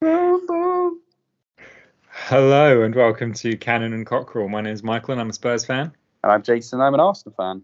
[0.00, 1.00] Hello
[2.82, 4.48] and welcome to Cannon and Cockerel.
[4.48, 5.90] My name is Michael and I'm a Spurs fan.
[6.22, 6.80] And I'm Jason.
[6.80, 7.62] I'm an Arsenal fan.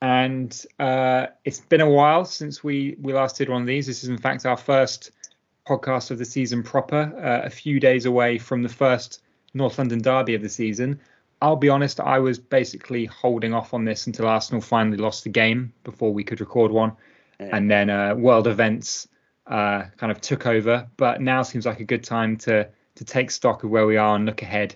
[0.00, 3.86] And uh, it's been a while since we we last did one of these.
[3.86, 5.10] This is in fact our first
[5.68, 7.12] podcast of the season proper.
[7.22, 9.22] Uh, a few days away from the first
[9.52, 10.98] North London derby of the season.
[11.42, 15.30] I'll be honest, I was basically holding off on this until Arsenal finally lost the
[15.30, 16.92] game before we could record one,
[17.38, 17.50] yeah.
[17.52, 19.08] and then uh, world events
[19.46, 20.88] uh, kind of took over.
[20.96, 24.16] But now seems like a good time to to take stock of where we are
[24.16, 24.74] and look ahead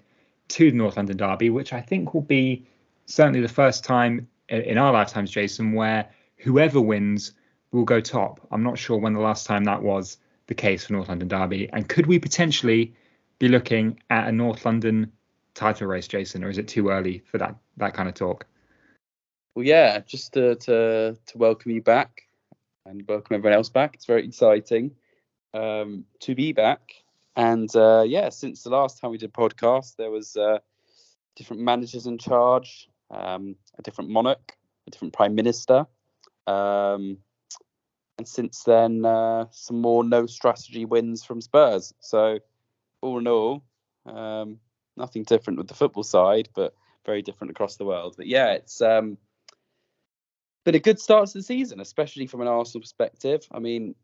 [0.48, 2.66] to the North London Derby, which I think will be
[3.06, 7.33] certainly the first time in our lifetimes, Jason, where whoever wins
[7.73, 8.47] will go top.
[8.51, 11.70] I'm not sure when the last time that was the case for North London Derby,
[11.73, 12.95] and could we potentially
[13.39, 15.11] be looking at a North London
[15.55, 18.45] title race, Jason, or is it too early for that that kind of talk?
[19.55, 22.23] Well, yeah, just to to, to welcome you back
[22.87, 23.95] and welcome everyone else back.
[23.95, 24.93] It's very exciting
[25.55, 26.93] um, to be back.
[27.37, 30.59] And uh, yeah, since the last time we did podcast, there was uh,
[31.36, 35.86] different managers in charge, um, a different monarch, a different prime minister,
[36.47, 37.19] um,
[38.19, 41.95] and since then, uh, some more no strategy wins from Spurs.
[42.01, 42.41] So
[43.01, 43.64] all in all,
[44.05, 44.58] um,
[44.97, 46.75] nothing different with the football side, but
[47.06, 48.14] very different across the world.
[48.19, 49.17] But yeah, it's um,
[50.64, 53.47] been a good start to the season, especially from an Arsenal perspective.
[53.53, 53.94] I mean,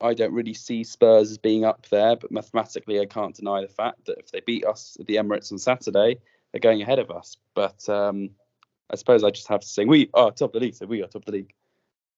[0.00, 3.68] I don't really see Spurs as being up there, but mathematically, I can't deny the
[3.68, 6.18] fact that if they beat us at the Emirates on Saturday,
[6.52, 7.36] they're going ahead of us.
[7.54, 8.30] But um,
[8.90, 11.02] I suppose I just have to sing, we are top of the league, so we
[11.02, 11.54] are top of the league.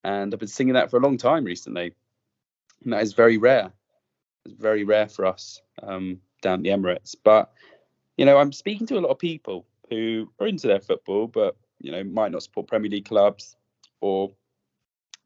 [0.03, 1.93] And I've been singing that for a long time recently.
[2.83, 3.71] And that is very rare.
[4.45, 7.15] It's very rare for us um, down the Emirates.
[7.23, 7.51] But,
[8.17, 11.55] you know, I'm speaking to a lot of people who are into their football, but,
[11.79, 13.55] you know, might not support Premier League clubs,
[14.01, 14.31] or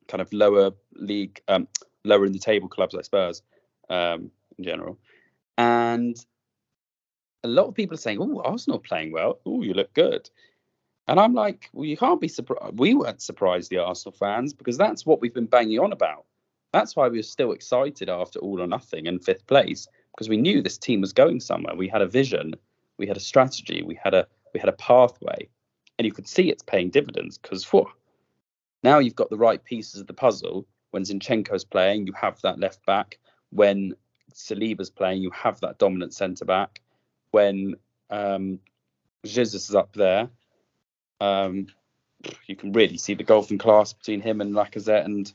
[0.07, 1.67] kind of lower league, um,
[2.03, 3.41] lower in the table clubs like Spurs
[3.89, 4.99] um, in general.
[5.57, 6.17] And
[7.43, 9.39] a lot of people are saying, "Oh, Arsenal playing well.
[9.45, 10.29] Oh, you look good."
[11.07, 12.77] And I'm like, "Well, you can't be surprised.
[12.79, 16.25] We weren't surprised, the Arsenal fans, because that's what we've been banging on about.
[16.71, 20.37] That's why we were still excited after all or nothing in fifth place, because we
[20.37, 21.75] knew this team was going somewhere.
[21.75, 22.53] We had a vision,
[22.97, 25.49] we had a strategy, we had a we had a pathway,
[25.97, 27.37] and you could see it's paying dividends.
[27.37, 27.63] Because
[28.83, 30.67] now you've got the right pieces of the puzzle.
[30.91, 33.19] When Zinchenko's playing, you have that left back.
[33.51, 33.93] When
[34.33, 36.81] Saliba's playing, you have that dominant centre back.
[37.31, 37.75] When
[38.09, 38.59] um,
[39.25, 40.29] Jesus is up there,
[41.19, 41.67] um,
[42.47, 45.31] you can really see the golfing class between him and Lacazette and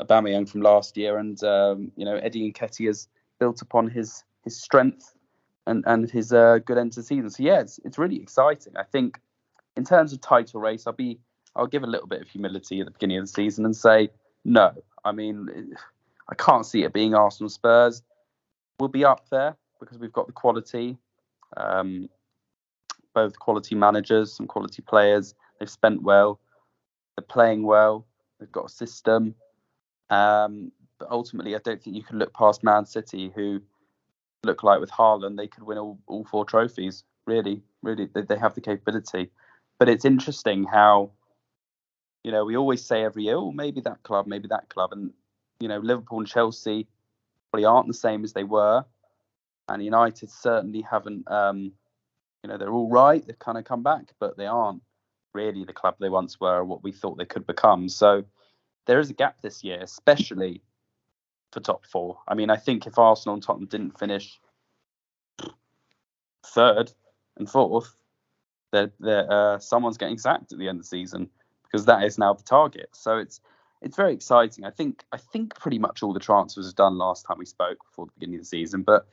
[0.00, 1.18] Aubameyang from last year.
[1.18, 3.08] And um, you know, Eddie Nketiah has
[3.38, 5.14] built upon his his strength
[5.66, 7.30] and and his uh, good end to season.
[7.30, 8.76] So yeah, it's it's really exciting.
[8.76, 9.20] I think
[9.76, 11.20] in terms of title race, I'll be
[11.56, 14.10] I'll give a little bit of humility at the beginning of the season and say
[14.44, 14.72] no.
[15.04, 15.74] I mean,
[16.28, 18.02] I can't see it being Arsenal Spurs.
[18.78, 20.96] We'll be up there because we've got the quality,
[21.56, 22.08] um,
[23.14, 25.34] both quality managers, some quality players.
[25.58, 26.38] They've spent well,
[27.16, 28.06] they're playing well,
[28.38, 29.34] they've got a system.
[30.08, 33.60] Um, but ultimately, I don't think you can look past Man City, who
[34.44, 37.04] look like with Haaland they could win all, all four trophies.
[37.26, 39.30] Really, really, they, they have the capability.
[39.78, 41.10] But it's interesting how
[42.24, 44.92] you know, we always say every year, oh, maybe that club, maybe that club.
[44.92, 45.12] And,
[45.58, 46.86] you know, Liverpool and Chelsea
[47.50, 48.84] probably aren't the same as they were.
[49.68, 51.72] And United certainly haven't, um,
[52.42, 53.24] you know, they're all right.
[53.26, 54.82] They've kind of come back, but they aren't
[55.32, 57.88] really the club they once were or what we thought they could become.
[57.88, 58.24] So
[58.86, 60.62] there is a gap this year, especially
[61.52, 62.18] for top four.
[62.28, 64.40] I mean, I think if Arsenal and Tottenham didn't finish
[66.44, 66.92] third
[67.36, 67.94] and fourth,
[68.72, 71.28] that uh, someone's getting sacked at the end of the season
[71.70, 72.90] because that is now the target.
[72.92, 73.40] So it's
[73.82, 74.64] it's very exciting.
[74.64, 77.78] I think I think pretty much all the transfers were done last time we spoke
[77.84, 78.82] before the beginning of the season.
[78.82, 79.06] But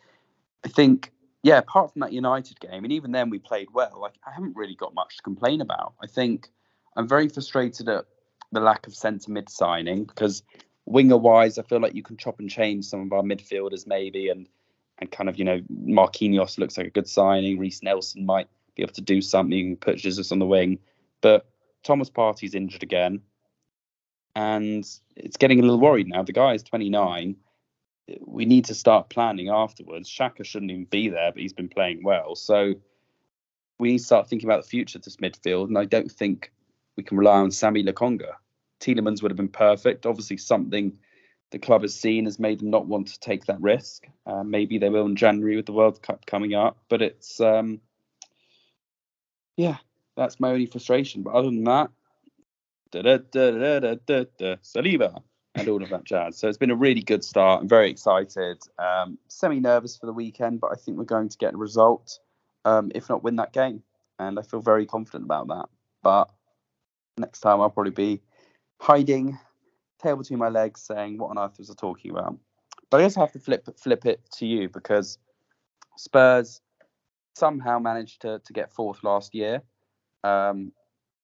[0.65, 1.11] I think
[1.43, 3.99] yeah, apart from that United game, and even then we played well.
[4.01, 5.93] Like I haven't really got much to complain about.
[6.01, 6.49] I think
[6.95, 8.05] I'm very frustrated at
[8.51, 10.43] the lack of centre mid signing because
[10.85, 14.29] winger wise, I feel like you can chop and change some of our midfielders maybe,
[14.29, 14.47] and
[14.99, 17.59] and kind of you know Marquinhos looks like a good signing.
[17.59, 19.77] Reiss Nelson might be able to do something.
[19.77, 20.79] Put Jesus on the wing,
[21.21, 21.45] but
[21.83, 23.21] Thomas Partey's injured again,
[24.35, 24.85] and
[25.15, 26.23] it's getting a little worried now.
[26.23, 27.35] The guy is 29.
[28.21, 30.09] We need to start planning afterwards.
[30.09, 32.35] Xhaka shouldn't even be there, but he's been playing well.
[32.35, 32.75] So
[33.79, 36.51] we need to start thinking about the future of this midfield, and I don't think
[36.95, 38.33] we can rely on Sambi Lokonga.
[38.79, 40.05] Tielemans would have been perfect.
[40.05, 40.97] Obviously, something
[41.51, 44.07] the club has seen has made them not want to take that risk.
[44.25, 47.79] Uh, maybe they will in January with the World Cup coming up, but it's um,
[49.55, 49.77] yeah,
[50.17, 51.21] that's my only frustration.
[51.21, 51.89] But other than that,
[54.63, 55.21] Saliba
[55.55, 56.37] and all of that jazz.
[56.37, 57.61] So it's been a really good start.
[57.61, 58.57] I'm very excited.
[58.77, 62.19] Um, Semi nervous for the weekend, but I think we're going to get a result,
[62.65, 63.83] um, if not win that game.
[64.19, 65.69] And I feel very confident about that.
[66.03, 66.29] But
[67.17, 68.21] next time I'll probably be
[68.79, 69.37] hiding,
[70.01, 72.37] tail between my legs, saying, "What on earth was I talking about?"
[72.89, 75.19] But I I have to flip flip it to you because
[75.97, 76.61] Spurs
[77.35, 79.61] somehow managed to to get fourth last year.
[80.23, 80.71] Um,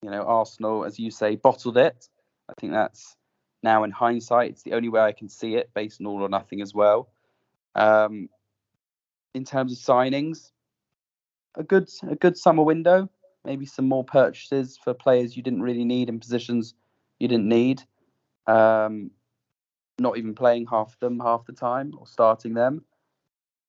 [0.02, 2.08] you know, Arsenal, as you say, bottled it.
[2.48, 3.16] I think that's
[3.64, 6.28] now in hindsight, it's the only way I can see it, based on all or
[6.28, 7.08] nothing as well.
[7.74, 8.28] Um,
[9.32, 10.50] in terms of signings,
[11.56, 13.08] a good a good summer window.
[13.44, 16.74] Maybe some more purchases for players you didn't really need in positions
[17.18, 17.82] you didn't need.
[18.46, 19.10] Um,
[19.98, 22.84] not even playing half of them half the time or starting them,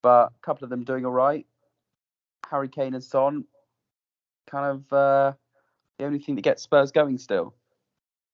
[0.02, 1.46] but a couple of them doing all right.
[2.50, 3.46] Harry Kane and Son,
[4.50, 5.34] kind of uh,
[5.98, 7.54] the only thing that gets Spurs going still.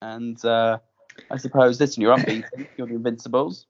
[0.02, 0.80] And uh,
[1.30, 3.66] I suppose, listen, you're unbeaten, you're the Invincibles.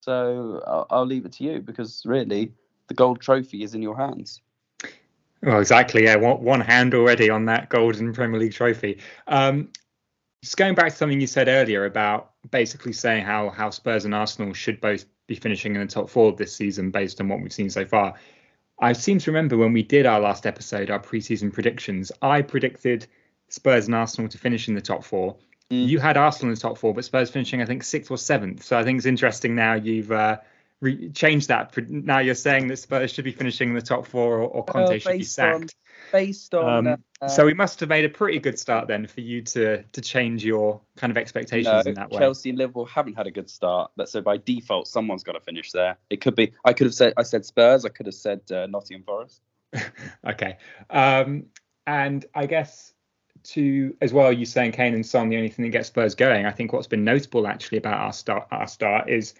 [0.00, 2.52] So I'll, I'll, leave it to you because really
[2.86, 4.40] the gold trophy is in your hands.
[5.42, 6.04] Well, exactly.
[6.04, 8.98] Yeah, one, one hand already on that golden Premier League trophy.
[9.26, 9.70] Um,
[10.42, 14.14] just going back to something you said earlier about basically saying how how Spurs and
[14.14, 17.52] Arsenal should both be finishing in the top four this season based on what we've
[17.52, 18.14] seen so far.
[18.80, 23.06] I seem to remember when we did our last episode, our preseason predictions, I predicted
[23.48, 25.36] Spurs and Arsenal to finish in the top four.
[25.70, 25.86] Mm.
[25.86, 28.62] You had Arsenal in the top four, but Spurs finishing, I think, sixth or seventh.
[28.62, 30.38] So I think it's interesting now you've uh,
[30.80, 31.76] re- changed that.
[31.88, 34.96] Now you're saying that Spurs should be finishing in the top four or, or Conte
[34.96, 35.54] uh, should be sacked.
[35.54, 35.68] On,
[36.12, 36.86] based on.
[36.86, 39.82] Um, uh, so we must have made a pretty good start then for you to
[39.82, 42.18] to change your kind of expectations no, in that way.
[42.18, 45.40] Chelsea and Liverpool haven't had a good start, but so by default, someone's got to
[45.40, 45.96] finish there.
[46.10, 46.52] It could be.
[46.64, 47.14] I could have said.
[47.16, 47.84] I said Spurs.
[47.84, 49.42] I could have said uh, Nottingham Forest.
[50.28, 50.56] okay,
[50.90, 51.46] um,
[51.86, 52.94] and I guess
[53.44, 56.46] to as well, you saying Kane and Son, the only thing that gets Spurs going.
[56.46, 59.34] I think what's been notable actually about our start, our start is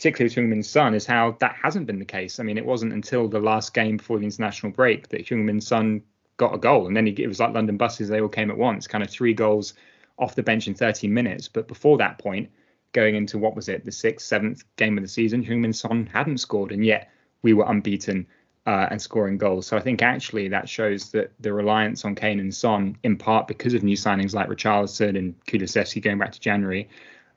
[0.00, 2.40] particularly with Heung-min Son, is how that hasn't been the case.
[2.40, 6.00] I mean, it wasn't until the last game before the international break that Heung-min Son
[6.38, 8.56] got a goal, and then he, it was like London buses; they all came at
[8.56, 9.74] once, kind of three goals
[10.18, 11.48] off the bench in 13 minutes.
[11.48, 12.48] But before that point,
[12.92, 16.38] going into what was it, the sixth, seventh game of the season, Heung-min Son hadn't
[16.38, 17.10] scored, and yet
[17.42, 18.26] we were unbeaten
[18.64, 19.66] uh, and scoring goals.
[19.66, 23.46] So I think actually that shows that the reliance on Kane and Son, in part
[23.46, 26.88] because of new signings like Richarlison and Kulusevski going back to January,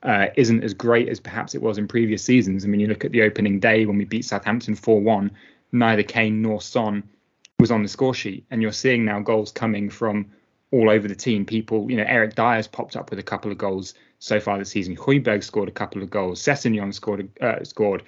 [0.04, 2.64] uh, isn't as great as perhaps it was in previous seasons.
[2.64, 5.30] I mean, you look at the opening day when we beat Southampton 4-1,
[5.72, 7.02] neither Kane nor Son
[7.58, 10.26] was on the score sheet, and you're seeing now goals coming from
[10.70, 11.46] all over the team.
[11.46, 14.70] People, you know, Eric Dier's popped up with a couple of goals so far this
[14.70, 14.96] season.
[14.96, 16.42] Højbjerg scored a couple of goals.
[16.42, 18.02] Sessegnon scored uh, scored.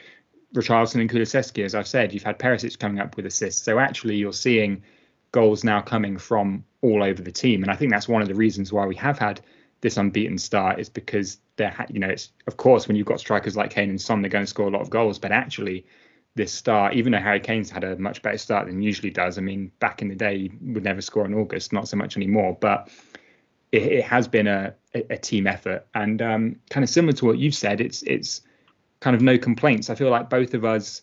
[0.54, 3.62] Richarlison and Kulusevski, as I've said, you've had Perisic coming up with assists.
[3.62, 4.82] So actually, you're seeing
[5.32, 8.34] goals now coming from all over the team, and I think that's one of the
[8.34, 9.40] reasons why we have had
[9.80, 13.56] this unbeaten start is because they're, you know, it's of course when you've got strikers
[13.56, 15.86] like Kane and Son, they're going to score a lot of goals, but actually
[16.36, 19.38] this start, even though Harry Kane's had a much better start than usually does.
[19.38, 22.56] I mean, back in the day, would never score in August, not so much anymore,
[22.60, 22.90] but
[23.72, 25.86] it, it has been a, a, team effort.
[25.94, 28.42] And um, kind of similar to what you've said, it's it's
[29.00, 29.88] kind of no complaints.
[29.88, 31.02] I feel like both of us,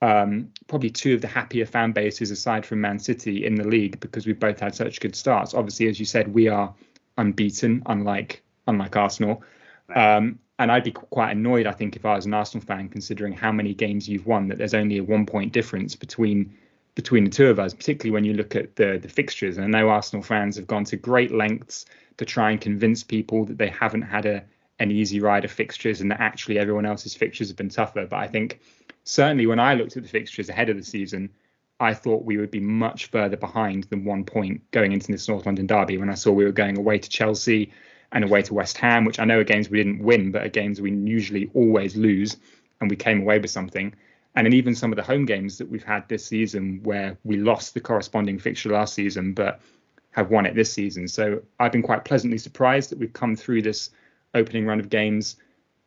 [0.00, 4.00] um, probably two of the happier fan bases aside from Man City in the league
[4.00, 5.52] because we've both had such good starts.
[5.52, 6.74] Obviously, as you said, we are
[7.18, 9.42] unbeaten, unlike unlike Arsenal.
[9.94, 13.32] Um, and I'd be quite annoyed, I think, if I was an Arsenal fan, considering
[13.32, 16.54] how many games you've won, that there's only a one point difference between
[16.96, 19.56] between the two of us, particularly when you look at the the fixtures.
[19.56, 21.86] And I know Arsenal fans have gone to great lengths
[22.18, 24.44] to try and convince people that they haven't had a
[24.80, 28.06] an easy ride of fixtures and that actually everyone else's fixtures have been tougher.
[28.06, 28.60] But I think
[29.04, 31.30] certainly when I looked at the fixtures ahead of the season,
[31.78, 35.46] I thought we would be much further behind than one point going into this North
[35.46, 37.72] London derby when I saw we were going away to Chelsea
[38.12, 40.48] and away to West Ham, which I know are games we didn't win, but are
[40.48, 42.36] games we usually always lose,
[42.80, 43.94] and we came away with something.
[44.34, 47.74] And even some of the home games that we've had this season, where we lost
[47.74, 49.60] the corresponding fixture last season, but
[50.12, 51.06] have won it this season.
[51.08, 53.90] So I've been quite pleasantly surprised that we've come through this
[54.34, 55.36] opening run of games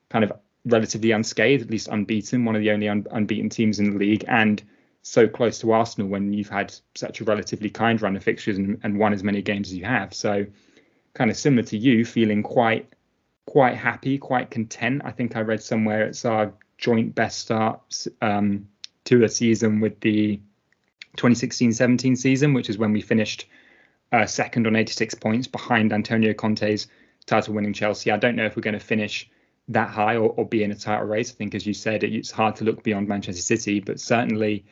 [0.09, 0.33] kind of
[0.65, 4.23] relatively unscathed, at least unbeaten, one of the only un- unbeaten teams in the league,
[4.27, 4.63] and
[5.01, 8.79] so close to Arsenal when you've had such a relatively kind run of fixtures and,
[8.83, 10.13] and won as many games as you have.
[10.13, 10.45] So
[11.13, 12.93] kind of similar to you, feeling quite
[13.45, 15.01] quite happy, quite content.
[15.03, 18.67] I think I read somewhere it's our joint best start um,
[19.05, 20.39] to a season with the
[21.17, 23.45] 2016-17 season, which is when we finished
[24.11, 26.87] uh, second on 86 points behind Antonio Conte's
[27.25, 28.11] title-winning Chelsea.
[28.11, 29.29] I don't know if we're going to finish
[29.69, 31.31] that high or, or, be in a title race.
[31.31, 34.65] I think, as you said, it's hard to look beyond Manchester City, but certainly,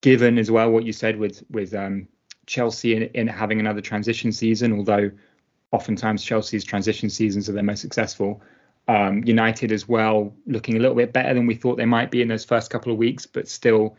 [0.00, 2.06] given as well what you said with with um,
[2.46, 5.10] Chelsea in, in having another transition season, although
[5.76, 8.42] oftentimes Chelsea's transition seasons are their most successful.
[8.88, 12.22] Um, United as well, looking a little bit better than we thought they might be
[12.22, 13.96] in those first couple of weeks, but still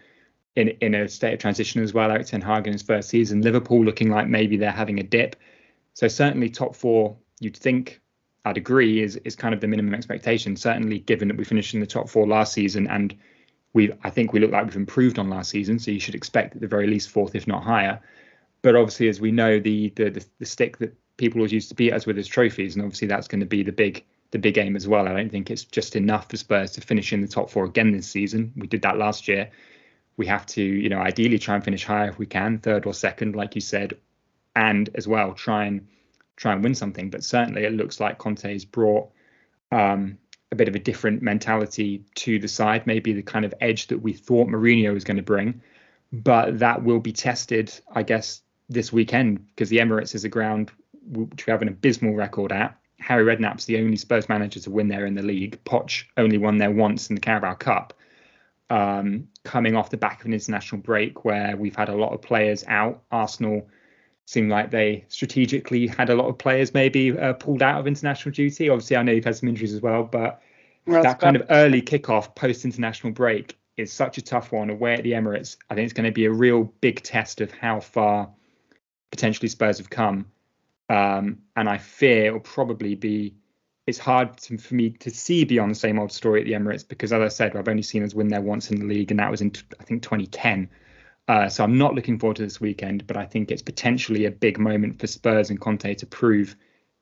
[0.56, 2.10] in in a state of transition as well.
[2.12, 3.42] Erik Ten Hag in his first season.
[3.42, 5.36] Liverpool looking like maybe they're having a dip.
[5.94, 8.02] So certainly top four, you'd think,
[8.46, 10.56] I'd agree, is is kind of the minimum expectation.
[10.56, 13.16] Certainly given that we finished in the top four last season, and
[13.74, 15.80] we I think we look like we've improved on last season.
[15.80, 18.00] So you should expect at the very least fourth, if not higher.
[18.62, 21.76] But obviously, as we know, the the the, the stick that people always used to
[21.76, 24.58] beat us with is trophies, and obviously that's going to be the big the big
[24.58, 25.08] aim as well.
[25.08, 27.92] I don't think it's just enough for Spurs to finish in the top four again
[27.92, 28.52] this season.
[28.58, 29.50] We did that last year.
[30.18, 32.94] We have to, you know, ideally try and finish higher if we can, third or
[32.94, 33.98] second, like you said,
[34.56, 35.88] and as well try and
[36.36, 37.10] try and win something.
[37.10, 39.10] But certainly, it looks like Conte's brought
[39.72, 40.18] um,
[40.52, 44.00] a bit of a different mentality to the side, maybe the kind of edge that
[44.00, 45.62] we thought Mourinho was going to bring.
[46.12, 50.72] But that will be tested, I guess, this weekend because the Emirates is a ground
[51.08, 52.78] which we have an abysmal record at.
[53.00, 55.60] Harry Redknapp's the only Spurs manager to win there in the league.
[55.66, 57.94] Poch only won there once in the Carabao Cup.
[58.70, 62.22] Um, coming off the back of an international break where we've had a lot of
[62.22, 63.68] players out, Arsenal
[64.26, 68.34] seemed like they strategically had a lot of players maybe uh, pulled out of international
[68.34, 68.68] duty.
[68.68, 70.42] Obviously, I know you've had some injuries as well, but
[70.86, 74.96] well, that kind of early kickoff post international break is such a tough one away
[74.96, 75.56] at the Emirates.
[75.70, 78.30] I think it's going to be a real big test of how far
[79.12, 80.26] potentially Spurs have come.
[80.90, 83.36] Um, and I fear it'll probably be
[83.88, 86.86] it's hard to, for me to see beyond the same old story at the Emirates
[86.86, 89.20] because, as I said, I've only seen us win there once in the league, and
[89.20, 90.70] that was in I think 2010.
[91.30, 94.32] Uh, so I'm not looking forward to this weekend, but I think it's potentially a
[94.32, 96.56] big moment for Spurs and Conte to prove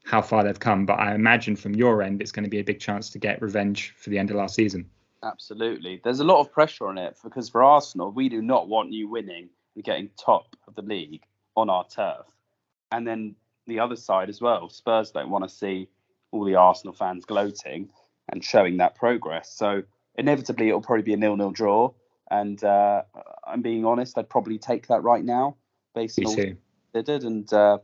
[0.04, 0.86] how far they've come.
[0.86, 3.42] But I imagine from your end, it's going to be a big chance to get
[3.42, 4.90] revenge for the end of last season.
[5.24, 6.02] Absolutely.
[6.04, 9.10] There's a lot of pressure on it because for Arsenal, we do not want you
[9.10, 11.24] winning and getting top of the league
[11.56, 12.26] on our turf.
[12.92, 13.36] And then
[13.68, 15.90] the other side as well, Spurs don't want to see
[16.32, 17.90] all the Arsenal fans gloating
[18.30, 19.52] and showing that progress.
[19.52, 19.84] So
[20.16, 21.92] inevitably, it'll probably be a nil-nil draw.
[22.30, 23.04] And uh,
[23.46, 25.58] I'm being honest, I'd probably take that right now,
[25.94, 26.58] based Me on
[26.94, 27.24] they did.
[27.24, 27.78] And uh,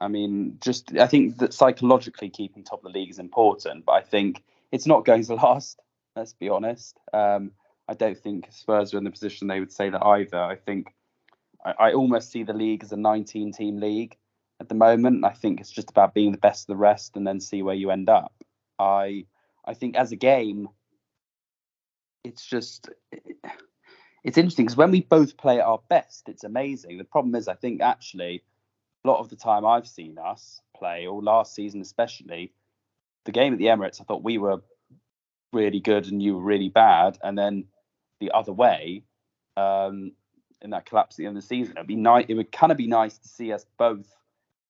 [0.00, 3.92] I mean, just I think that psychologically keeping top of the league is important, but
[3.92, 5.80] I think it's not going to last.
[6.16, 6.98] Let's be honest.
[7.12, 7.52] Um,
[7.88, 10.38] I don't think Spurs are in the position they would say that either.
[10.38, 10.94] I think
[11.64, 14.16] I, I almost see the league as a 19-team league
[14.60, 15.24] at the moment.
[15.24, 17.74] I think it's just about being the best of the rest and then see where
[17.74, 18.32] you end up.
[18.78, 19.26] I
[19.64, 20.68] I think as a game,
[22.24, 22.88] it's just
[24.24, 26.98] it's interesting because when we both play at our best, it's amazing.
[26.98, 28.42] The problem is, I think actually
[29.04, 32.52] a lot of the time I've seen us play, or last season especially,
[33.24, 34.62] the game at the Emirates, I thought we were
[35.52, 37.64] really good and you were really bad, and then
[38.20, 39.04] the other way.
[39.56, 40.12] Um,
[40.60, 42.26] in that collapse at the end of the season, it'd be nice.
[42.28, 44.08] It would kind of be nice to see us both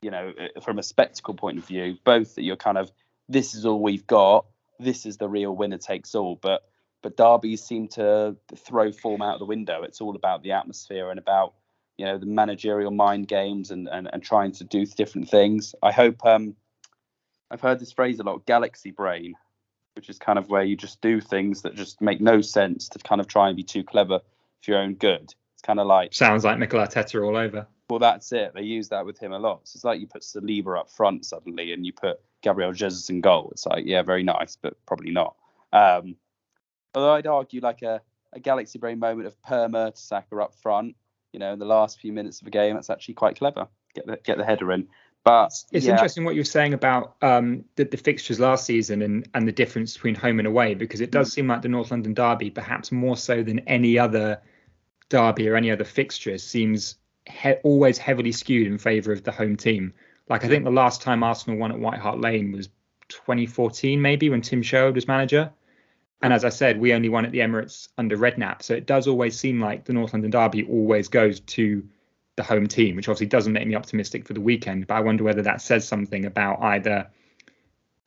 [0.03, 2.91] you know, uh, from a spectacle point of view, both that you're kind of
[3.29, 4.47] this is all we've got,
[4.79, 6.39] this is the real winner takes all.
[6.41, 6.63] But
[7.03, 9.83] but derbies seem to throw form out of the window.
[9.83, 11.55] It's all about the atmosphere and about
[11.97, 15.75] you know the managerial mind games and and, and trying to do different things.
[15.83, 16.55] I hope um
[17.51, 19.35] I've heard this phrase a lot, galaxy brain,
[19.95, 22.99] which is kind of where you just do things that just make no sense to
[22.99, 24.21] kind of try and be too clever
[24.63, 25.35] for your own good.
[25.55, 27.67] It's kind of like sounds like Mikel Arteta all over.
[27.91, 28.53] Well, that's it.
[28.55, 29.61] They use that with him a lot.
[29.65, 33.21] So it's like you put Saliba up front suddenly, and you put Gabriel Jesus in
[33.21, 33.49] goal.
[33.53, 35.37] It's like, yeah, very nice, but probably not.
[35.73, 36.17] Um,
[36.95, 38.03] although I'd argue like a,
[38.33, 40.97] a galaxy brain moment of Per Mertesacker up front,
[41.33, 43.69] you know, in the last few minutes of a game, that's actually quite clever.
[43.95, 44.89] Get the get the header in.
[45.25, 45.93] But it's yeah.
[45.93, 49.93] interesting what you're saying about um, the, the, fixtures last season and, and the difference
[49.93, 51.33] between home and away, because it does mm.
[51.33, 54.41] seem like the North London derby, perhaps more so than any other
[55.11, 56.95] derby or any other fixture, seems
[57.29, 59.93] he- always heavily skewed in favour of the home team.
[60.29, 62.69] Like I think the last time Arsenal won at White Hart Lane was
[63.09, 65.51] 2014, maybe when Tim Sherwood was manager.
[66.21, 68.63] And as I said, we only won at the Emirates under Redknapp.
[68.63, 71.89] So it does always seem like the North London Derby always goes to
[72.37, 74.87] the home team, which obviously doesn't make me optimistic for the weekend.
[74.87, 77.09] But I wonder whether that says something about either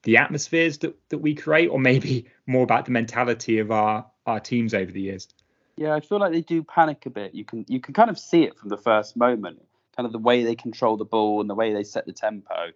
[0.04, 4.40] the atmospheres that, that we create or maybe more about the mentality of our, our
[4.40, 5.28] teams over the years.
[5.82, 7.34] Yeah, I feel like they do panic a bit.
[7.34, 9.66] You can you can kind of see it from the first moment.
[9.96, 12.70] Kind of the way they control the ball and the way they set the tempo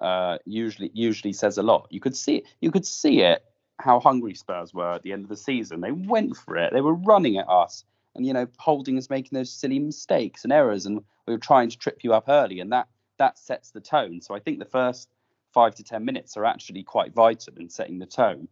[0.00, 1.86] uh, usually usually says a lot.
[1.90, 3.44] You could see it, you could see it
[3.78, 5.82] how hungry Spurs were at the end of the season.
[5.82, 6.72] They went for it.
[6.72, 7.84] They were running at us,
[8.14, 11.68] and you know Holding is making those silly mistakes and errors, and we were trying
[11.68, 14.22] to trip you up early, and that that sets the tone.
[14.22, 15.10] So I think the first
[15.52, 18.48] five to ten minutes are actually quite vital in setting the tone.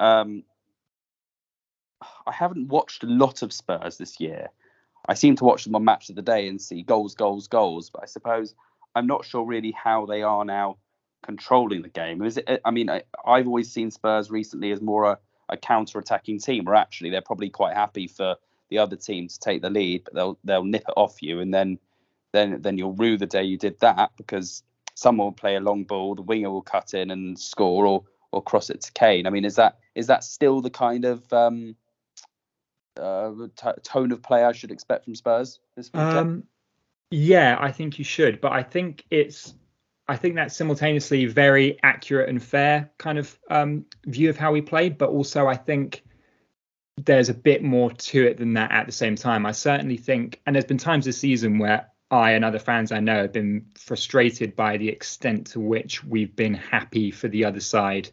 [0.00, 0.44] Um,
[2.26, 4.48] I haven't watched a lot of Spurs this year.
[5.08, 7.90] I seem to watch them on Match of the Day and see goals, goals, goals.
[7.90, 8.54] But I suppose
[8.94, 10.76] I'm not sure really how they are now
[11.22, 12.22] controlling the game?
[12.22, 12.60] Is it?
[12.64, 15.18] I mean, I, have always seen Spurs recently as more a,
[15.48, 18.36] a counter-attacking team, where actually they're probably quite happy for
[18.68, 21.54] the other team to take the lead, but they'll they'll nip it off you, and
[21.54, 21.78] then
[22.32, 24.62] then then you'll rue the day you did that because
[24.94, 28.42] someone will play a long ball, the winger will cut in and score, or or
[28.42, 29.26] cross it to Kane.
[29.26, 31.76] I mean, is that is that still the kind of um,
[33.00, 35.90] uh, t- tone of play I should expect from Spurs this?
[35.94, 36.44] Um,
[37.10, 39.54] yeah, I think you should, but I think it's
[40.08, 44.60] I think that's simultaneously very accurate and fair kind of um, view of how we
[44.60, 46.02] play, but also I think
[46.96, 49.46] there's a bit more to it than that at the same time.
[49.46, 53.00] I certainly think, and there's been times this season where I and other fans I
[53.00, 57.60] know have been frustrated by the extent to which we've been happy for the other
[57.60, 58.10] side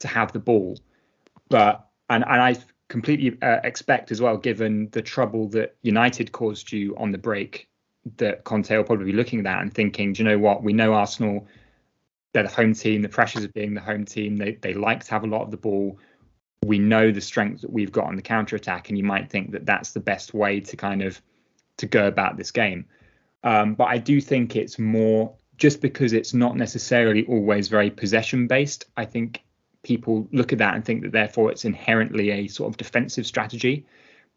[0.00, 0.78] to have the ball.
[1.48, 2.56] But and and I
[2.88, 7.68] completely uh, expect as well, given the trouble that United caused you on the break,
[8.16, 10.62] that Conte will probably be looking at that and thinking, do you know what?
[10.62, 11.46] We know Arsenal,
[12.32, 13.02] they're the home team.
[13.02, 15.50] The pressures of being the home team, they they like to have a lot of
[15.50, 15.98] the ball.
[16.64, 19.52] We know the strength that we've got on the counter attack, and you might think
[19.52, 21.20] that that's the best way to kind of
[21.78, 22.86] to go about this game.
[23.42, 28.46] Um, but I do think it's more just because it's not necessarily always very possession
[28.46, 28.86] based.
[28.96, 29.42] I think
[29.86, 33.86] people look at that and think that therefore it's inherently a sort of defensive strategy.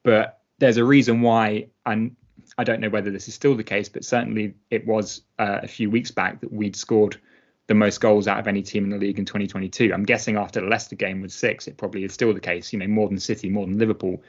[0.04, 2.16] But there's a reason why, and
[2.60, 5.68] I don't know whether this is still the case, but certainly it was uh, a
[5.68, 7.20] few weeks back that we'd scored
[7.66, 9.92] the most goals out of any team in the league in 2022.
[9.92, 12.72] I'm guessing after the Leicester game with six, it probably is still the case.
[12.72, 14.22] You know, more than City, more than Liverpool.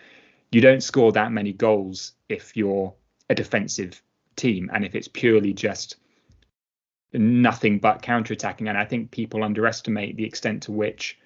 [0.53, 2.95] You don't score that many goals if you're
[3.29, 4.03] a defensive
[4.37, 5.97] team and if it's purely just
[7.13, 11.19] nothing but counter-attacking and i think people underestimate the extent to which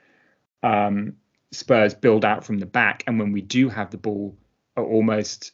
[0.62, 1.14] um,
[1.53, 4.37] spurs build out from the back and when we do have the ball
[4.76, 5.53] are almost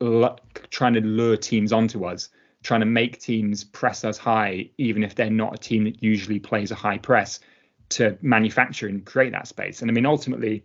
[0.00, 0.38] l-
[0.70, 2.28] trying to lure teams onto us
[2.64, 6.40] trying to make teams press us high even if they're not a team that usually
[6.40, 7.38] plays a high press
[7.90, 9.82] to manufacture and create that space.
[9.82, 10.64] And i mean ultimately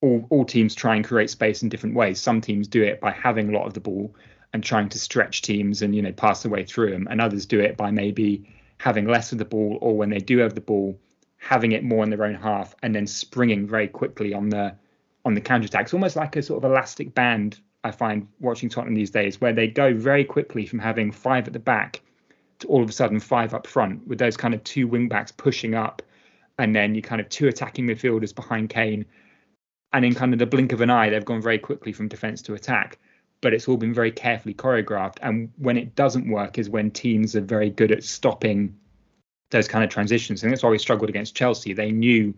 [0.00, 2.20] all, all teams try and create space in different ways.
[2.20, 4.14] Some teams do it by having a lot of the ball
[4.54, 7.44] and trying to stretch teams and you know pass the way through them and others
[7.44, 10.60] do it by maybe having less of the ball or when they do have the
[10.60, 10.98] ball
[11.36, 14.74] having it more in their own half and then springing very quickly on the
[15.26, 15.84] on the counter attack.
[15.84, 19.52] It's almost like a sort of elastic band I find watching Tottenham these days where
[19.52, 22.00] they go very quickly from having five at the back
[22.60, 25.32] to all of a sudden five up front with those kind of two wing backs
[25.32, 26.00] pushing up
[26.58, 29.04] and then you kind of two attacking midfielders behind Kane.
[29.92, 32.40] And in kind of the blink of an eye they've gone very quickly from defense
[32.42, 32.98] to attack
[33.40, 35.16] but it's all been very carefully choreographed.
[35.22, 38.76] And when it doesn't work is when teams are very good at stopping
[39.50, 40.42] those kind of transitions.
[40.42, 41.72] And that's why we struggled against Chelsea.
[41.72, 42.34] They knew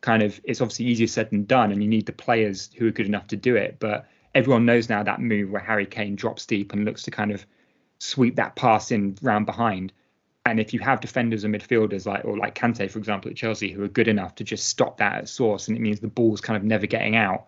[0.00, 2.92] kind of it's obviously easier said than done, and you need the players who are
[2.92, 3.78] good enough to do it.
[3.78, 7.30] But everyone knows now that move where Harry Kane drops deep and looks to kind
[7.30, 7.46] of
[7.98, 9.92] sweep that pass in round behind.
[10.46, 13.70] And if you have defenders and midfielders like or like Kante, for example, at Chelsea,
[13.70, 16.40] who are good enough to just stop that at source, and it means the ball's
[16.40, 17.46] kind of never getting out,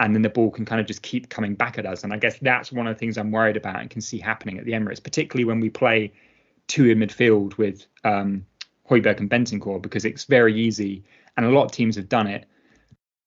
[0.00, 2.04] and then the ball can kind of just keep coming back at us.
[2.04, 4.58] And I guess that's one of the things I'm worried about and can see happening
[4.58, 6.12] at the Emirates, particularly when we play
[6.66, 8.46] two in midfield with um,
[8.90, 11.04] Højbjerg and Bentancur, because it's very easy,
[11.36, 12.46] and a lot of teams have done it,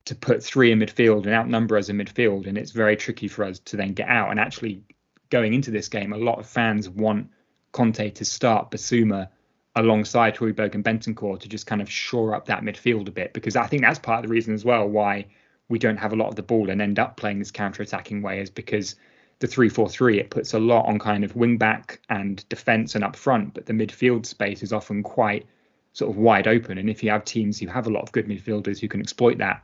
[0.06, 3.44] to put three in midfield and outnumber us in midfield, and it's very tricky for
[3.44, 4.32] us to then get out.
[4.32, 4.84] And actually,
[5.30, 7.30] going into this game, a lot of fans want
[7.74, 9.30] Conte to start Bissouma
[9.76, 13.56] alongside Højbjerg and Bentancur to just kind of shore up that midfield a bit, because
[13.56, 15.28] I think that's part of the reason as well why
[15.70, 18.40] we don't have a lot of the ball and end up playing this counter-attacking way
[18.42, 18.96] is because
[19.40, 23.16] the 3-4-3 it puts a lot on kind of wing back and defense and up
[23.16, 25.46] front but the midfield space is often quite
[25.94, 26.78] sort of wide open.
[26.78, 29.40] And if you have teams who have a lot of good midfielders who can exploit
[29.40, 29.64] that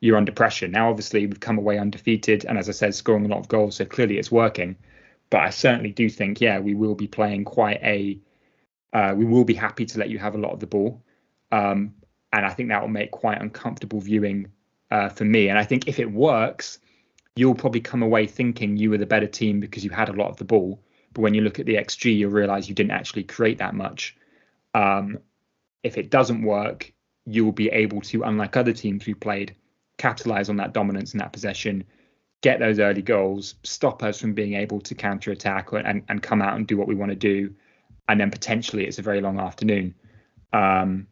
[0.00, 0.66] you're under pressure.
[0.66, 3.76] Now obviously we've come away undefeated and as i said scoring a lot of goals
[3.76, 4.76] so clearly it's working.
[5.30, 8.18] But i certainly do think yeah we will be playing quite a
[8.92, 11.02] uh, we will be happy to let you have a lot of the ball.
[11.52, 11.94] Um,
[12.32, 14.50] and i think that will make quite uncomfortable viewing
[14.92, 15.48] uh, for me.
[15.48, 16.78] And I think if it works,
[17.34, 20.28] you'll probably come away thinking you were the better team because you had a lot
[20.28, 20.78] of the ball.
[21.14, 24.14] But when you look at the XG, you'll realize you didn't actually create that much.
[24.74, 25.18] Um,
[25.82, 26.92] if it doesn't work,
[27.24, 29.56] you will be able to, unlike other teams we played,
[29.96, 31.84] capitalize on that dominance and that possession,
[32.42, 36.42] get those early goals, stop us from being able to counter attack and, and come
[36.42, 37.54] out and do what we want to do.
[38.08, 39.94] And then potentially it's a very long afternoon.
[40.52, 41.06] Um,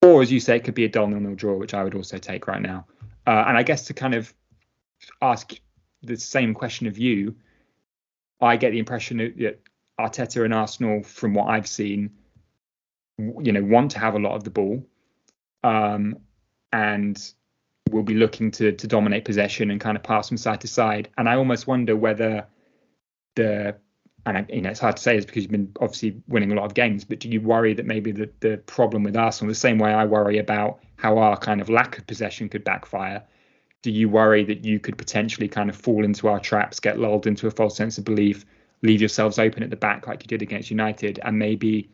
[0.00, 1.94] or as you say, it could be a dull nil nil draw, which I would
[1.94, 2.86] also take right now.
[3.26, 4.32] Uh, and I guess to kind of
[5.20, 5.52] ask
[6.02, 7.34] the same question of you,
[8.40, 9.60] I get the impression that
[9.98, 12.10] Arteta and Arsenal, from what I've seen,
[13.18, 14.86] you know, want to have a lot of the ball,
[15.64, 16.18] um,
[16.72, 17.32] and
[17.90, 21.08] will be looking to to dominate possession and kind of pass from side to side.
[21.16, 22.46] And I almost wonder whether
[23.36, 23.76] the
[24.26, 26.54] and I, you know it's hard to say is because you've been obviously winning a
[26.54, 29.54] lot of games, but do you worry that maybe the, the problem with Arsenal, the
[29.54, 33.22] same way I worry about how our kind of lack of possession could backfire,
[33.82, 37.26] do you worry that you could potentially kind of fall into our traps, get lulled
[37.26, 38.44] into a false sense of belief,
[38.82, 41.88] leave yourselves open at the back like you did against United, and maybe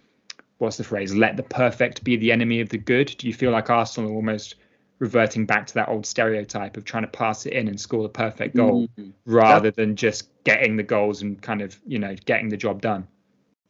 [0.59, 3.15] what's the phrase, let the perfect be the enemy of the good?
[3.19, 4.55] Do you feel like Arsenal are almost
[5.03, 8.09] reverting back to that old stereotype of trying to pass it in and score the
[8.09, 9.11] perfect goal mm-hmm.
[9.27, 12.81] rather that, than just getting the goals and kind of you know getting the job
[12.81, 13.09] done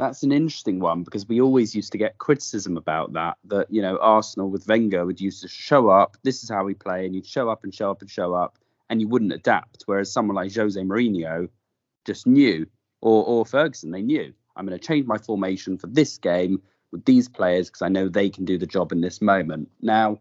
[0.02, 3.80] that's an interesting one because we always used to get criticism about that that you
[3.80, 7.14] know arsenal with wenger would used to show up this is how we play and
[7.14, 8.58] you'd show up and show up and show up
[8.90, 11.48] and you wouldn't adapt whereas someone like jose mourinho
[12.04, 12.66] just knew
[13.00, 16.60] or or ferguson they knew i'm going to change my formation for this game
[16.90, 20.18] with these players because i know they can do the job in this moment now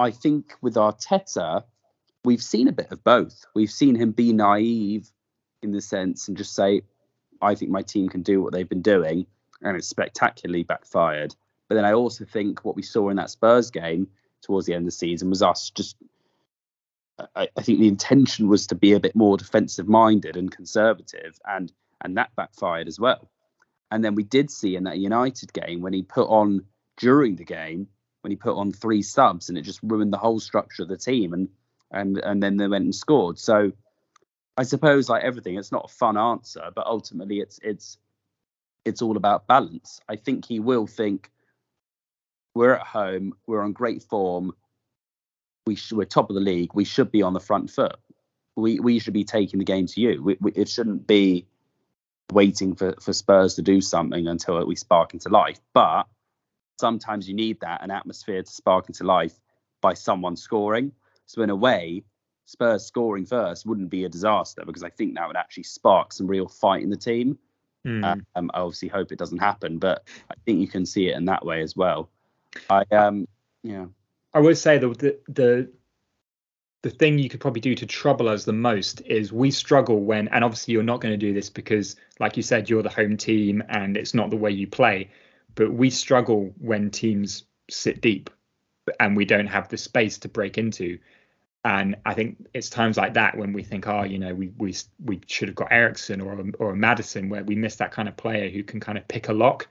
[0.00, 1.62] I think with Arteta,
[2.24, 3.44] we've seen a bit of both.
[3.54, 5.10] We've seen him be naive
[5.62, 6.80] in the sense and just say,
[7.40, 9.26] I think my team can do what they've been doing,
[9.62, 11.34] and it's spectacularly backfired.
[11.68, 14.08] But then I also think what we saw in that Spurs game
[14.42, 15.96] towards the end of the season was us just.
[17.36, 21.38] I, I think the intention was to be a bit more defensive minded and conservative,
[21.46, 23.30] and and that backfired as well.
[23.90, 26.64] And then we did see in that United game when he put on
[26.96, 27.88] during the game
[28.22, 30.96] when he put on three subs and it just ruined the whole structure of the
[30.96, 31.48] team and
[31.90, 33.38] and and then they went and scored.
[33.38, 33.72] So
[34.56, 37.98] I suppose like everything, it's not a fun answer, but ultimately it's it's
[38.84, 40.00] it's all about balance.
[40.08, 41.30] I think he will think
[42.54, 44.52] we're at home, we're on great form,
[45.66, 47.96] we sh- we're top of the league, we should be on the front foot.
[48.56, 50.22] We we should be taking the game to you.
[50.22, 51.46] We, we, it shouldn't be
[52.32, 55.60] waiting for, for Spurs to do something until we spark into life.
[55.72, 56.06] But
[56.78, 59.38] sometimes you need that an atmosphere to spark into life
[59.80, 60.92] by someone scoring.
[61.26, 62.02] So in a way,
[62.46, 66.26] Spurs scoring first wouldn't be a disaster because I think that would actually spark some
[66.26, 67.38] real fight in the team.
[67.86, 68.24] Mm.
[68.34, 71.24] Um, I obviously hope it doesn't happen, but I think you can see it in
[71.26, 72.10] that way as well.
[72.68, 73.26] I um
[73.62, 73.86] yeah.
[74.34, 75.70] I would say the the the,
[76.82, 80.28] the thing you could probably do to trouble us the most is we struggle when
[80.28, 83.16] and obviously you're not going to do this because like you said you're the home
[83.16, 85.10] team and it's not the way you play
[85.54, 88.30] but we struggle when teams sit deep
[88.98, 90.98] and we don't have the space to break into.
[91.64, 94.74] And I think it's times like that when we think, oh, you know, we we
[95.04, 98.16] we should have got Eriksen or or a Maddison, where we miss that kind of
[98.16, 99.68] player who can kind of pick a lock.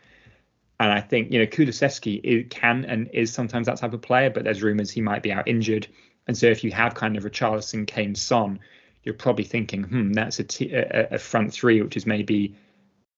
[0.79, 4.43] And I think you know Kulusevski can and is sometimes that type of player, but
[4.43, 5.87] there's rumours he might be out injured.
[6.27, 8.59] And so if you have kind of a Richarlison, Kane, Son,
[9.03, 12.55] you're probably thinking, hmm, that's a, t- a, a front three which is maybe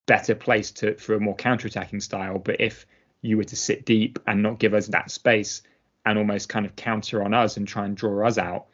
[0.05, 2.39] better placed to for a more counter-attacking style.
[2.39, 2.85] But if
[3.21, 5.61] you were to sit deep and not give us that space
[6.05, 8.67] and almost kind of counter on us and try and draw us out,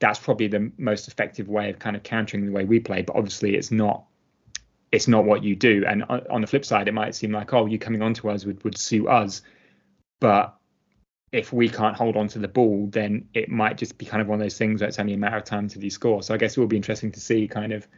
[0.00, 3.02] that's probably the most effective way of kind of countering the way we play.
[3.02, 4.04] But obviously, it's not
[4.92, 5.84] it's not what you do.
[5.86, 8.62] And on the flip side, it might seem like oh, you coming onto us would
[8.64, 9.42] would suit us,
[10.20, 10.56] but
[11.32, 14.28] if we can't hold on to the ball, then it might just be kind of
[14.28, 16.22] one of those things where it's only a matter of time to score.
[16.22, 17.88] So I guess it will be interesting to see kind of.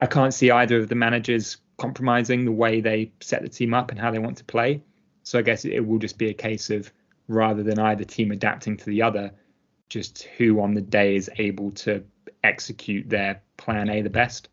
[0.00, 3.90] I can't see either of the managers compromising the way they set the team up
[3.90, 4.82] and how they want to play.
[5.22, 6.92] So I guess it, will just be a case of
[7.28, 9.32] rather than either team adapting to the other,
[9.88, 12.04] just who on the day is able to
[12.44, 14.48] execute their plan A the best.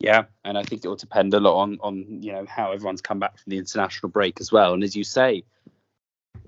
[0.00, 3.02] Yeah, and I think it will depend a lot on on you know how everyone's
[3.02, 4.72] come back from the international break as well.
[4.74, 5.42] And as you say,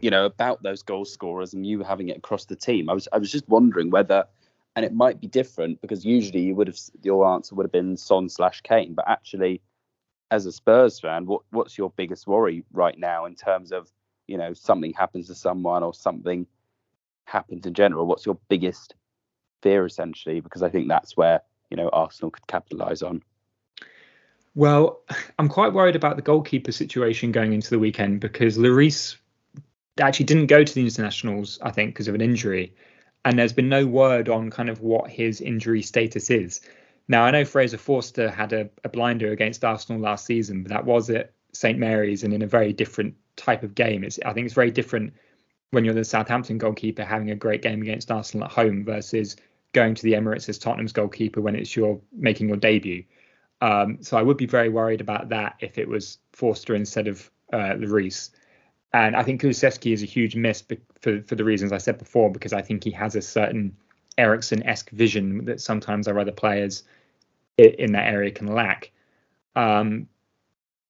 [0.01, 3.09] you know about those goal scorers and you having it across the team, I was
[3.13, 4.25] I was just wondering whether,
[4.77, 7.97] and it might be different because usually you would have your answer would have been
[7.97, 9.61] Son slash Kane, but actually
[10.31, 13.91] as a Spurs fan, what what's your biggest worry right now in terms of
[14.31, 16.47] you know something happens to someone or something
[17.25, 18.07] happens in general?
[18.07, 18.95] What's your biggest
[19.63, 20.41] fear essentially?
[20.41, 23.23] Because I think that's where you know Arsenal could capitalise on.
[24.55, 25.01] Well,
[25.39, 29.17] I'm quite worried about the goalkeeper situation going into the weekend because Lloris
[30.01, 32.75] actually didn't go to the internationals, I think, because of an injury.
[33.25, 36.61] And there's been no word on kind of what his injury status is.
[37.07, 40.87] Now, I know Fraser Forster had a, a blinder against Arsenal last season, but that
[40.87, 44.05] was at St Mary's and in a very different type of game.
[44.05, 45.13] It's I think it's very different
[45.71, 49.37] when you're the Southampton goalkeeper having a great game against Arsenal at home versus
[49.73, 53.05] going to the Emirates as Tottenham's goalkeeper when it's your making your debut.
[53.61, 57.31] Um, so I would be very worried about that if it was Forster instead of
[57.53, 58.31] uh, Lloris.
[58.93, 60.65] And I think Kulusevski is a huge miss
[61.01, 63.77] for for the reasons I said before, because I think he has a certain
[64.19, 66.83] Eriksen-esque vision that sometimes our other players
[67.57, 68.91] in that area can lack.
[69.55, 70.09] Um,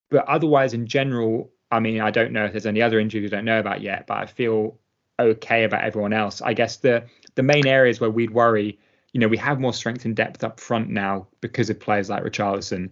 [0.08, 3.36] but otherwise, in general, I mean, I don't know if there's any other injuries I
[3.36, 4.78] don't know about yet, but I feel
[5.18, 6.42] okay about everyone else.
[6.42, 7.04] I guess the
[7.34, 8.78] the main areas where we'd worry,
[9.12, 12.24] you know, we have more strength and depth up front now because of players like
[12.24, 12.90] Richarlison.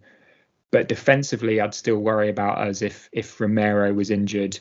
[0.70, 4.58] but defensively, I'd still worry about us if if Romero was injured,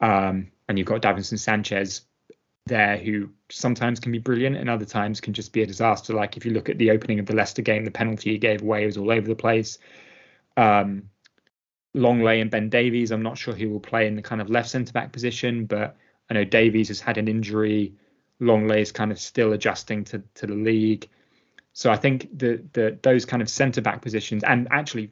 [0.00, 2.02] um, and you've got Davinson Sanchez
[2.66, 6.12] there who sometimes can be brilliant and other times can just be a disaster.
[6.12, 8.62] Like if you look at the opening of the Leicester game, the penalty he gave
[8.62, 9.78] away was all over the place.
[10.56, 11.10] Um,
[11.96, 14.68] Lenglet and Ben Davies, I'm not sure who will play in the kind of left
[14.68, 15.96] centre back position, but
[16.30, 17.94] I know Davies has had an injury.
[18.38, 21.08] Lenglet is kind of still adjusting to to the league.
[21.72, 25.10] So I think the those kind of centre back positions and actually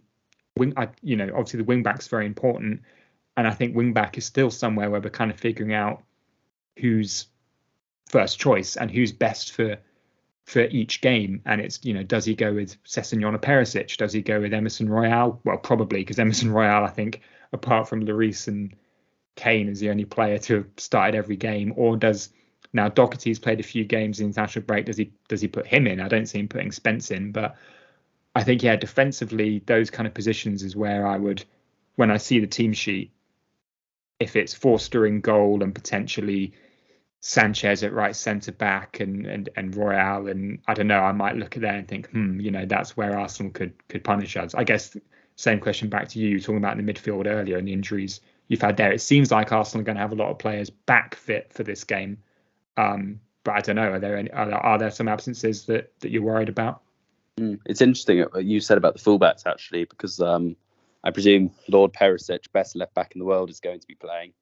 [0.56, 2.82] wing, I, you know, obviously the wing back's very important,
[3.36, 6.02] and I think wing back is still somewhere where we're kind of figuring out
[6.78, 7.26] who's
[8.06, 9.78] first choice and who's best for
[10.44, 11.42] for each game.
[11.44, 13.96] And it's you know, does he go with Sessegnon or Perisic?
[13.96, 15.40] Does he go with Emerson Royal?
[15.44, 17.20] Well, probably because Emerson Royal, I think,
[17.52, 18.74] apart from Lloris and
[19.36, 21.72] Kane, is the only player to have started every game.
[21.76, 22.30] Or does
[22.72, 24.86] now Doherty's played a few games in international break?
[24.86, 26.00] Does he does he put him in?
[26.00, 27.56] I don't see him putting Spence in, but
[28.34, 31.44] I think yeah, defensively, those kind of positions is where I would,
[31.94, 33.12] when I see the team sheet,
[34.18, 36.52] if it's Forster in goal and potentially
[37.26, 41.36] Sanchez at right centre back and and and Royal and I don't know, I might
[41.36, 44.54] look at that and think, hmm, you know, that's where Arsenal could could punish us.
[44.54, 44.94] I guess
[45.36, 48.76] same question back to you, talking about the midfield earlier and the injuries you've had
[48.76, 48.92] there.
[48.92, 51.62] It seems like Arsenal are going to have a lot of players back fit for
[51.62, 52.18] this game,
[52.76, 53.92] um, but I don't know.
[53.92, 56.82] Are there any, are there, are there some absences that that you're worried about?
[57.40, 60.56] Mm, it's interesting what you said about the fullbacks actually, because um,
[61.02, 64.34] I presume Lord Perisic, best left back in the world, is going to be playing.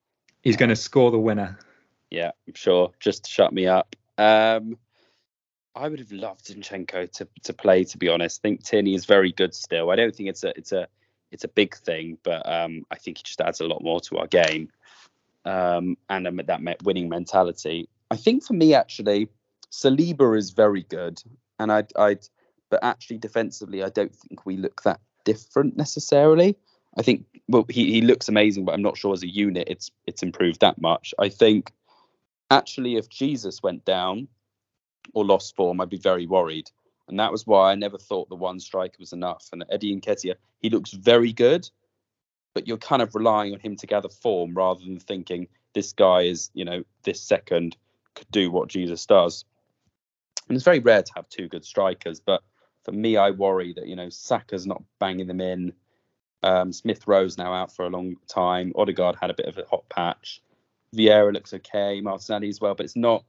[0.42, 1.60] He's going to score the winner.
[2.12, 2.92] Yeah, I'm sure.
[3.00, 3.96] Just shut me up.
[4.18, 4.76] Um,
[5.74, 7.84] I would have loved Zinchenko to to play.
[7.84, 9.90] To be honest, I think Tierney is very good still.
[9.90, 10.86] I don't think it's a it's a
[11.30, 14.18] it's a big thing, but um, I think he just adds a lot more to
[14.18, 14.68] our game
[15.46, 17.88] um, and that winning mentality.
[18.10, 19.28] I think for me actually,
[19.70, 21.22] Saliba is very good,
[21.58, 22.28] and I'd I'd
[22.68, 26.56] but actually defensively, I don't think we look that different necessarily.
[26.98, 29.90] I think well, he, he looks amazing, but I'm not sure as a unit it's
[30.06, 31.14] it's improved that much.
[31.18, 31.72] I think
[32.52, 34.28] actually if Jesus went down
[35.14, 36.70] or lost form, I'd be very worried.
[37.08, 39.48] And that was why I never thought the one striker was enough.
[39.52, 41.68] And Eddie Nketiah, he looks very good,
[42.54, 46.22] but you're kind of relying on him to gather form rather than thinking this guy
[46.22, 47.76] is, you know, this second
[48.14, 49.44] could do what Jesus does.
[50.48, 52.42] And it's very rare to have two good strikers, but
[52.84, 55.72] for me, I worry that you know Saka's not banging them in.
[56.42, 58.72] Um, Smith Rowe's now out for a long time.
[58.74, 60.42] Odegaard had a bit of a hot patch.
[60.94, 62.00] Vieira looks okay.
[62.00, 63.24] Martinelli as well, but it's not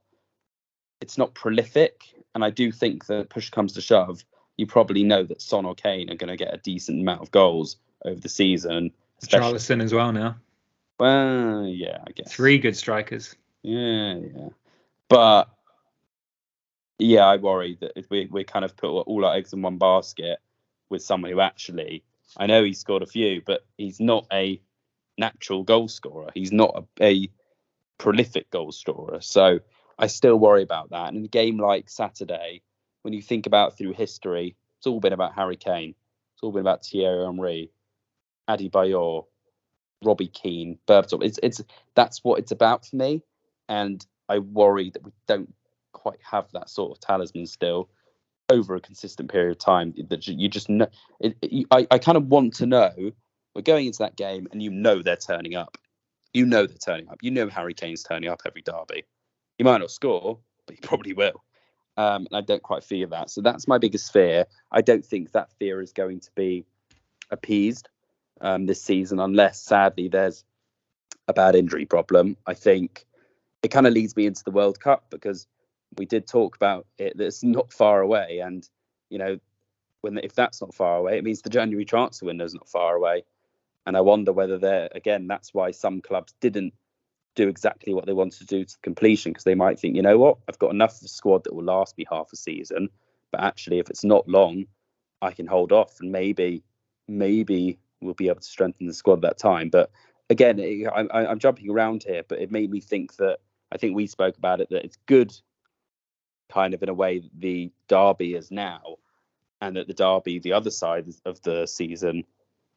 [1.02, 2.04] it's not prolific.
[2.36, 4.24] And I do think that push comes to shove,
[4.58, 7.32] you probably know that Son or Kane are going to get a decent amount of
[7.32, 8.92] goals over the season.
[9.26, 10.36] Charlison as well now.
[11.00, 13.36] Well, yeah, I guess three good strikers.
[13.62, 14.50] Yeah, yeah,
[15.10, 15.50] but
[17.00, 19.78] yeah, I worry that if we we kind of put all our eggs in one
[19.78, 20.40] basket
[20.90, 22.04] with someone who actually,
[22.38, 24.62] I know he scored a few, but he's not a
[25.18, 26.30] natural goal scorer.
[26.34, 27.30] He's not a, a
[27.98, 29.22] prolific goal scorer.
[29.22, 29.60] So
[29.98, 31.10] I still worry about that.
[31.10, 32.62] And in a game like Saturday,
[33.04, 35.96] when you think about through history, it's all been about Harry Kane.
[36.34, 37.72] It's all been about Thierry Henry,
[38.50, 39.26] Adebayor,
[40.04, 41.24] Robbie Keane, Berbatov.
[41.24, 41.62] It's it's
[41.96, 43.22] that's what it's about for me.
[43.70, 45.54] And I worry that we don't
[45.92, 47.90] quite have that sort of talisman still
[48.50, 49.94] over a consistent period of time.
[50.10, 50.88] That you just know.
[51.20, 52.92] It, it, I, I kind of want to know.
[53.56, 55.78] We're going into that game, and you know they're turning up.
[56.34, 57.20] You know they're turning up.
[57.22, 59.04] You know Harry Kane's turning up every derby.
[59.58, 61.44] He might not score, but he probably will.
[61.96, 63.30] Um, and I don't quite fear that.
[63.30, 64.46] So that's my biggest fear.
[64.72, 66.66] I don't think that fear is going to be
[67.30, 67.90] appeased
[68.42, 70.44] um, this season, unless sadly there's
[71.28, 72.36] a bad injury problem.
[72.48, 73.06] I think
[73.62, 75.48] it kind of leads me into the World Cup because
[75.98, 78.68] we did talk about it that's not far away and
[79.10, 79.38] you know
[80.02, 82.96] when if that's not far away it means the january transfer window is not far
[82.96, 83.24] away
[83.86, 86.74] and i wonder whether they're again that's why some clubs didn't
[87.36, 90.20] do exactly what they wanted to do to completion because they might think you know
[90.20, 90.38] what?
[90.48, 92.90] I've got enough of a squad that will last me half a season
[93.32, 94.66] but actually if it's not long
[95.22, 96.64] i can hold off and maybe
[97.08, 99.70] maybe we'll be able to strengthen the squad at that time.
[99.70, 99.90] But
[100.30, 103.40] again I, i'm jumping around here but it made me think that
[103.72, 105.34] i think we spoke about it that it's good
[106.54, 108.98] kind of in a way the derby is now,
[109.62, 112.26] and that the derby, the other side of the season,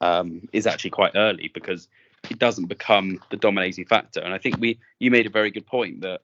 [0.01, 1.89] um, is actually quite early because
[2.31, 4.21] it doesn't become the dominating factor.
[4.21, 6.23] And I think we you made a very good point that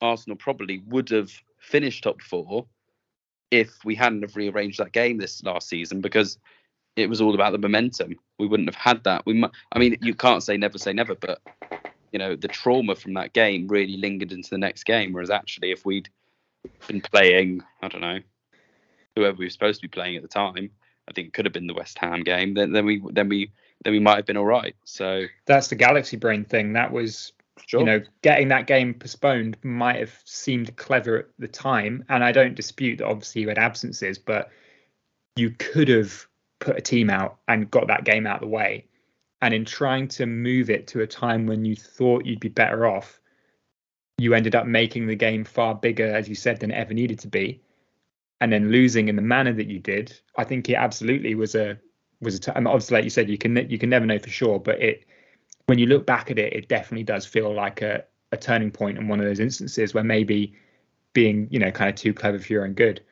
[0.00, 2.66] Arsenal probably would have finished top four
[3.50, 6.38] if we hadn't have rearranged that game this last season because
[6.96, 8.16] it was all about the momentum.
[8.38, 9.24] We wouldn't have had that.
[9.26, 11.40] We, I mean, you can't say never say never, but
[12.12, 15.12] you know the trauma from that game really lingered into the next game.
[15.12, 16.08] Whereas actually, if we'd
[16.88, 18.20] been playing, I don't know,
[19.14, 20.70] whoever we were supposed to be playing at the time,
[21.08, 22.54] I think it could have been the West Ham game.
[22.54, 23.50] Then then we then we
[23.84, 24.74] then we might have been all right.
[24.84, 26.72] So that's the galaxy brain thing.
[26.72, 27.32] That was
[27.64, 27.80] Sure.
[27.80, 32.30] You know, getting that game postponed might have seemed clever at the time, and I
[32.30, 33.06] don't dispute that.
[33.06, 34.50] Obviously, you had absences, but
[35.36, 36.26] you could have
[36.58, 38.86] put a team out and got that game out of the way.
[39.42, 42.86] And in trying to move it to a time when you thought you'd be better
[42.86, 43.20] off,
[44.18, 47.18] you ended up making the game far bigger, as you said, than it ever needed
[47.20, 47.60] to be.
[48.40, 51.78] And then losing in the manner that you did, I think it absolutely was a
[52.20, 52.38] was a.
[52.38, 54.80] T- and obviously, like you said, you can you can never know for sure, but
[54.80, 55.06] it
[55.66, 58.98] when you look back at it, it definitely does feel like a, a turning point
[58.98, 60.54] in one of those instances where maybe
[61.12, 63.02] being you know kind of too clever for your own good.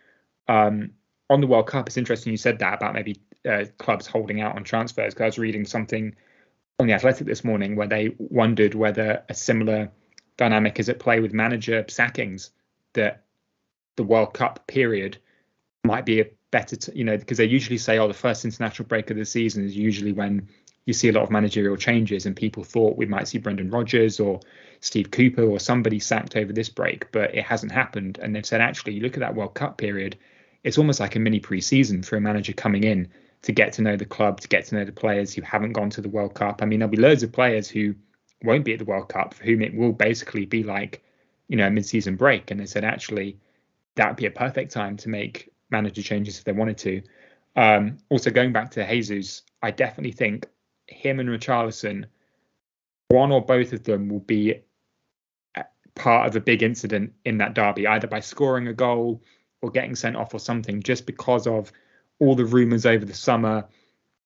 [0.49, 0.91] Um,
[1.31, 3.17] on the World Cup, it's interesting you said that about maybe
[3.49, 5.15] uh, clubs holding out on transfers.
[5.15, 6.15] Because I was reading something
[6.79, 9.91] on the Athletic this morning where they wondered whether a similar
[10.37, 12.51] dynamic is at play with manager sackings
[12.95, 13.24] that
[13.97, 15.19] the World Cup period
[15.85, 18.87] might be a better, t- you know, because they usually say, oh, the first international
[18.87, 20.49] break of the season is usually when
[20.87, 24.21] you see a lot of managerial changes, and people thought we might see Brendan Rodgers
[24.21, 24.41] or
[24.81, 28.19] Steve Cooper or somebody sacked over this break, but it hasn't happened.
[28.21, 30.19] And they've said, actually, you look at that World Cup period,
[30.63, 33.09] it's almost like a mini pre-season for a manager coming in
[33.43, 35.91] to get to know the club, to get to know the players who haven't gone
[35.91, 36.63] to the World Cup.
[36.63, 37.95] I mean, there'll be loads of players who
[38.43, 41.03] won't be at the World Cup for whom it will basically be like,
[41.49, 42.51] you know, a mid-season break.
[42.51, 43.39] And they said, actually,
[43.97, 47.03] that would be a perfect time to make manager changes if they wanted to.
[47.57, 50.47] Um, also, going back to Jesus, I definitely think
[50.87, 52.07] him and Richarlison,
[53.09, 54.63] one or both of them will be
[55.95, 59.23] part of a big incident in that derby, either by scoring a goal
[59.63, 61.73] or getting sent off or something, just because of
[62.19, 63.65] all the rumours over the summer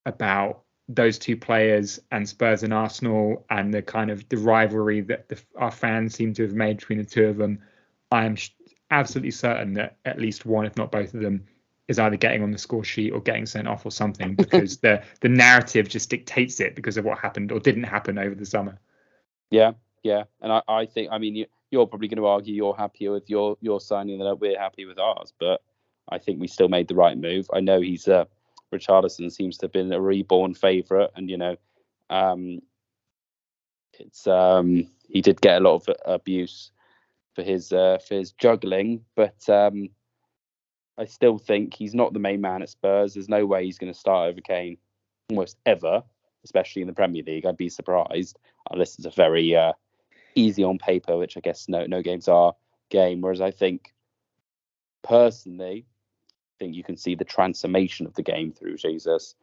[0.05, 5.29] about those two players and Spurs and Arsenal and the kind of the rivalry that
[5.29, 7.59] the, our fans seem to have made between the two of them.
[8.11, 8.35] I am
[8.91, 11.45] absolutely certain that at least one, if not both of them,
[11.87, 15.03] is either getting on the score sheet or getting sent off or something because the
[15.21, 18.79] the narrative just dictates it because of what happened or didn't happen over the summer.
[19.49, 19.71] Yeah,
[20.03, 23.11] yeah, and I, I think I mean you, you're probably going to argue you're happier
[23.11, 25.61] with your your signing than we're happy with ours, but
[26.09, 27.49] I think we still made the right move.
[27.53, 28.25] I know he's uh,
[28.73, 31.55] Richarlison seems to have been a reborn favourite, and you know,
[32.09, 32.61] um,
[33.99, 36.71] it's um, he did get a lot of abuse
[37.39, 39.89] for his uh, for his juggling, but um,
[40.97, 43.13] I still think he's not the main man at Spurs.
[43.13, 44.77] There's no way he's going to start over Kane
[45.29, 46.03] almost ever,
[46.43, 47.45] especially in the Premier League.
[47.45, 48.37] I'd be surprised
[48.69, 49.71] unless it's a very uh,
[50.35, 52.53] easy on paper, which I guess no no games are
[52.89, 53.21] game.
[53.21, 53.93] Whereas I think
[55.01, 59.35] personally, I think you can see the transformation of the game through Jesus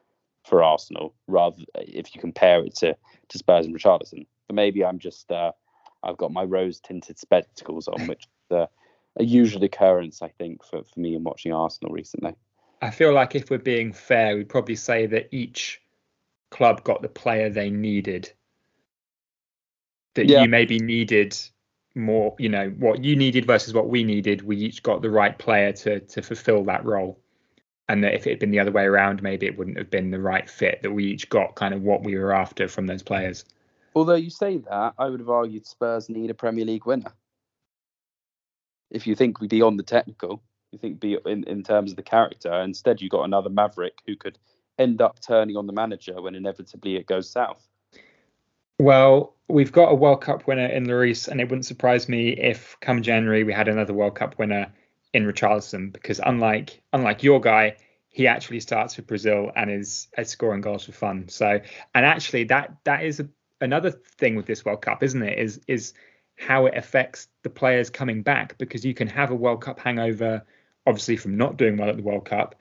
[0.44, 2.94] for Arsenal, rather if you compare it to
[3.28, 4.26] to Spurs and Richarlison.
[4.48, 5.52] But maybe I'm just uh,
[6.02, 8.66] I've got my rose tinted spectacles on, which uh,
[9.16, 12.34] a usual occurrence, I think, for, for me in watching Arsenal recently.
[12.82, 15.80] I feel like if we're being fair, we'd probably say that each
[16.50, 18.32] club got the player they needed.
[20.14, 20.42] That yeah.
[20.42, 21.36] you maybe needed
[21.94, 24.42] more, you know, what you needed versus what we needed.
[24.42, 27.18] We each got the right player to to fulfill that role.
[27.88, 30.10] And that if it had been the other way around, maybe it wouldn't have been
[30.10, 30.82] the right fit.
[30.82, 33.44] That we each got kind of what we were after from those players.
[33.96, 37.12] Although you say that, I would have argued Spurs need a Premier League winner
[38.90, 42.02] if you think we beyond the technical, you think be in, in terms of the
[42.02, 42.52] character.
[42.52, 44.38] Instead, you got another Maverick who could
[44.78, 47.66] end up turning on the manager when inevitably it goes south.
[48.78, 52.76] Well, we've got a World Cup winner in Lloris, and it wouldn't surprise me if
[52.80, 54.72] come January we had another World Cup winner
[55.14, 57.76] in Richarlison, because unlike unlike your guy,
[58.10, 61.28] he actually starts for Brazil and is, is scoring goals for fun.
[61.28, 61.60] So,
[61.94, 63.28] and actually that that is a,
[63.60, 65.38] another thing with this World Cup, isn't it?
[65.38, 65.94] Is is
[66.38, 70.44] how it affects the players coming back because you can have a World Cup hangover,
[70.86, 72.54] obviously from not doing well at the World Cup,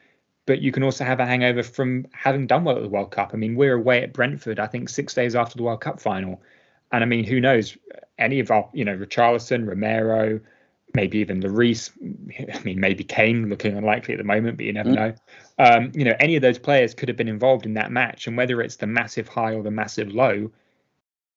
[0.46, 3.32] but you can also have a hangover from having done well at the World Cup.
[3.34, 6.42] I mean, we're away at Brentford, I think six days after the World Cup final,
[6.92, 7.78] and I mean, who knows?
[8.18, 10.40] Any of our, you know, Richarlison, Romero,
[10.94, 11.92] maybe even Lloris.
[12.54, 14.96] I mean, maybe Kane, looking unlikely at the moment, but you never mm.
[14.96, 15.14] know.
[15.60, 18.38] Um, you know, any of those players could have been involved in that match, and
[18.38, 20.52] whether it's the massive high or the massive low,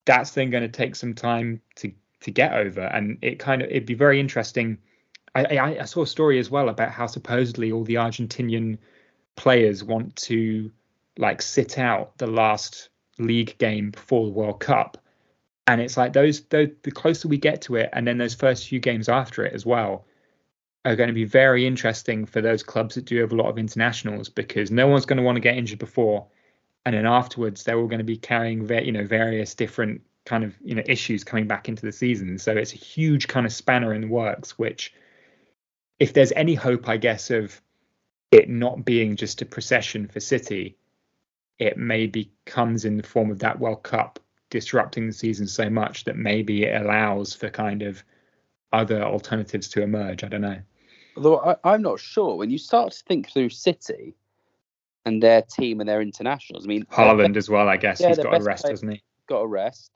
[0.08, 2.80] that's then going to take some time to to get over.
[2.80, 4.78] And it kind of it'd be very interesting.
[5.34, 8.78] I, I, I saw a story as well about how supposedly all the Argentinian
[9.36, 10.72] players want to
[11.18, 14.96] like sit out the last league game before the World Cup.
[15.66, 18.66] And it's like those, those the closer we get to it, and then those first
[18.66, 20.06] few games after it as well,
[20.86, 23.58] are going to be very interesting for those clubs that do have a lot of
[23.58, 26.26] internationals because no one's going to want to get injured before,
[26.88, 30.54] and then afterwards they're all going to be carrying, you know, various different kind of
[30.62, 32.38] you know issues coming back into the season.
[32.38, 34.58] So it's a huge kind of spanner in the works.
[34.58, 34.94] Which,
[35.98, 37.60] if there's any hope, I guess, of
[38.32, 40.78] it not being just a procession for City,
[41.58, 44.18] it maybe comes in the form of that World Cup
[44.48, 48.02] disrupting the season so much that maybe it allows for kind of
[48.72, 50.24] other alternatives to emerge.
[50.24, 50.62] I don't know.
[51.18, 52.36] Although I, am not sure.
[52.36, 54.14] When you start to think through City
[55.08, 57.68] and their team and their internationals, I mean Haaland as well.
[57.68, 59.02] I guess yeah, he's got a rest, hasn't he?
[59.26, 59.90] Got a rest.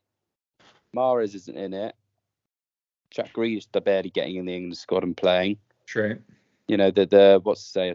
[0.97, 1.95] Mahrez isn't in it.
[3.11, 5.59] Jack Grealish are barely getting in the England squad and playing.
[5.87, 6.19] True.
[6.67, 7.95] You know the the what's to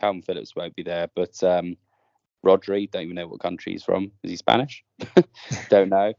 [0.00, 1.76] Kalvin Phillips won't be there, but um,
[2.44, 4.12] Rodri, don't even know what country he's from.
[4.22, 4.84] Is he Spanish?
[5.70, 6.12] don't know.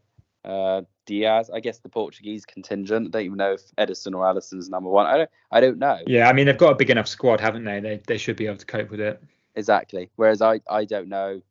[0.43, 3.11] Uh, Dias, I guess the Portuguese contingent.
[3.11, 5.05] Don't even know if Ederson or Alisson's number one.
[5.05, 5.29] I don't.
[5.51, 5.99] I don't know.
[6.07, 7.79] Yeah, I mean they've got a big enough squad, haven't they?
[7.79, 9.21] They they should be able to cope with it.
[9.55, 10.09] Exactly.
[10.15, 11.41] Whereas I I don't know.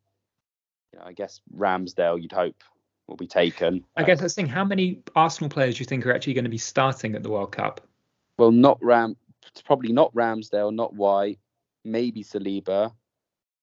[0.91, 2.63] You know, I guess Ramsdale, you'd hope,
[3.07, 3.85] will be taken.
[3.95, 4.49] I guess that's the thing.
[4.49, 7.29] How many Arsenal players do you think are actually going to be starting at the
[7.29, 7.81] World Cup?
[8.37, 9.15] Well, not Ram.
[9.65, 11.39] Probably not Ramsdale, not White,
[11.83, 12.93] maybe Saliba,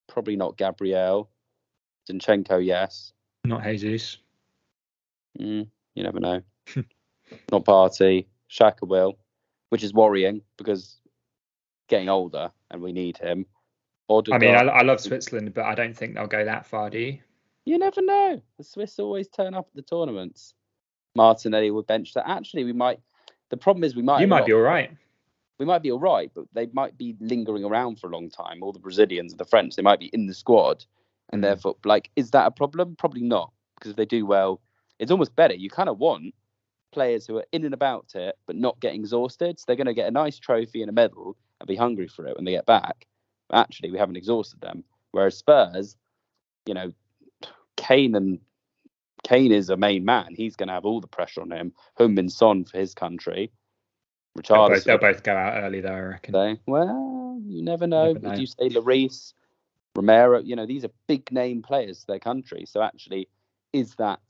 [0.09, 1.31] probably not Gabriel.
[2.11, 3.13] Zinchenko, yes.
[3.45, 4.19] Not Jesus.
[5.39, 6.41] Mm, you never know.
[7.53, 8.27] not Partey.
[8.51, 9.19] Xhaka will,
[9.71, 10.99] which is worrying because
[11.89, 13.47] getting older and we need him.
[14.09, 16.91] Odegaard, I mean, I, I, love Switzerland, but I don't think they'll go that far,
[16.91, 17.19] do you?
[17.65, 18.41] You never know.
[18.59, 20.55] The Swiss always turn up at the tournaments.
[21.17, 22.29] Martinelli would bench that.
[22.29, 23.01] Actually, we might.
[23.51, 24.21] The problem is we might.
[24.21, 24.91] You might not, be all right
[25.59, 28.63] we might be all right, but they might be lingering around for a long time.
[28.63, 30.85] All the Brazilians and the French, they might be in the squad,
[31.31, 31.47] and mm.
[31.47, 32.97] therefore, like, is that a problem?
[32.97, 34.61] Probably not, because if they do well,
[34.99, 35.55] it's almost better.
[35.55, 36.35] You kind of want
[36.93, 39.59] players who are in and about it, but not getting exhausted.
[39.59, 42.27] So they're going to get a nice trophy and a medal and be hungry for
[42.27, 43.07] it when they get back.
[43.53, 44.85] Actually, we haven't exhausted them.
[45.13, 45.97] Whereas Spurs,
[46.67, 46.93] you know,
[47.77, 48.41] Kane and
[49.25, 50.35] Kane is a main man.
[50.37, 51.73] He's going to have all the pressure on him.
[51.99, 53.51] Heung-min Son for his country.
[54.49, 55.93] They'll both, they'll both, go out early, though.
[55.93, 56.33] I reckon.
[56.33, 58.13] They, well, you never know.
[58.13, 58.31] Never know.
[58.31, 59.33] Did you say Lloris,
[59.95, 60.41] Romero?
[60.41, 62.67] You know, these are big name players to their country.
[62.67, 63.29] So actually,
[63.73, 64.21] is that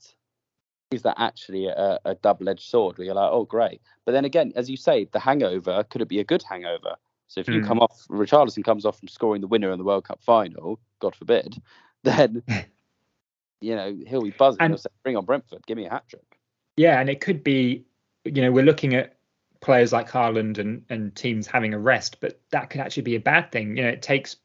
[0.91, 2.97] is that actually a, a double-edged sword?
[2.97, 3.81] Where you're like, oh, great.
[4.05, 6.95] But then again, as you say, the hangover could it be a good hangover?
[7.27, 7.67] So if you mm.
[7.67, 11.15] come off, Richarlison comes off from scoring the winner in the World Cup final, God
[11.15, 11.61] forbid,
[12.03, 12.43] then
[13.61, 14.61] you know he'll be buzzing.
[14.61, 16.39] And, he'll say, "Bring on Brentford, give me a hat trick."
[16.77, 17.85] Yeah, and it could be,
[18.23, 19.17] you know, we're looking at
[19.61, 23.19] players like Haaland and, and teams having a rest, but that could actually be a
[23.19, 23.75] bad thing.
[23.75, 24.35] You know, it takes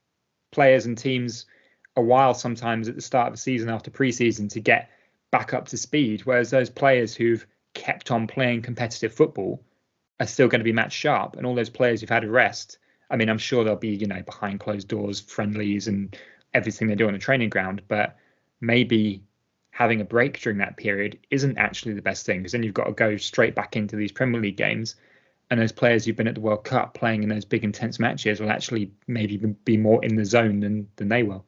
[0.51, 1.45] players and teams
[1.97, 4.91] a while sometimes at the start of the season after preseason to get
[5.31, 9.63] back up to speed, whereas those players who've kept on playing competitive football
[10.23, 12.79] are still going to be match sharp, and all those players who've had a rest.
[13.11, 16.17] I mean, I'm sure they'll be, you know, behind closed doors, friendlies, and
[16.55, 18.17] everything they do on the training ground, but
[18.61, 19.23] maybe
[19.71, 22.85] having a break during that period isn't actually the best thing because then you've got
[22.85, 24.95] to go straight back into these Premier League games.
[25.51, 28.41] And those players who've been at the World Cup playing in those big intense matches
[28.41, 31.45] will actually maybe be more in the zone than than they will.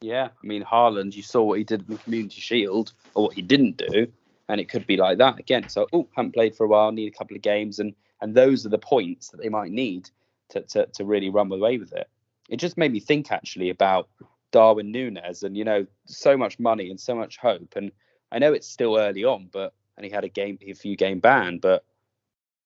[0.00, 3.34] Yeah, I mean Haaland, you saw what he did in the Community Shield or what
[3.34, 4.10] he didn't do,
[4.48, 5.68] and it could be like that again.
[5.68, 8.64] So, oh, haven't played for a while, need a couple of games, and and those
[8.64, 10.08] are the points that they might need
[10.50, 12.08] to to, to really run away with it.
[12.48, 14.08] It just made me think actually about
[14.52, 17.74] Darwin Nunez, and you know, so much money and so much hope.
[17.76, 17.90] And
[18.30, 21.20] I know it's still early on, but and he had a game, a few game
[21.20, 21.84] ban, but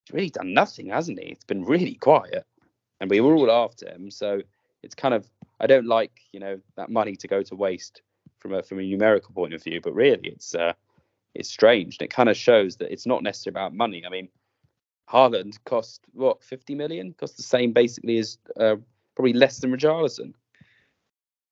[0.05, 1.27] he's really done nothing, hasn't he?
[1.27, 2.45] It's been really quiet,
[3.01, 4.11] and we were all after him.
[4.11, 4.43] So
[4.83, 5.29] it's kind of
[5.59, 8.03] I don't like you know that money to go to waste
[8.39, 10.75] from a from a numerical point of view, but really it's uh,
[11.35, 14.05] it's strange, and it kind of shows that it's not necessarily about money.
[14.05, 14.29] I mean,
[15.11, 18.77] Haaland cost what 50 million, cost the same basically as uh,
[19.15, 20.35] probably less than Richarlison.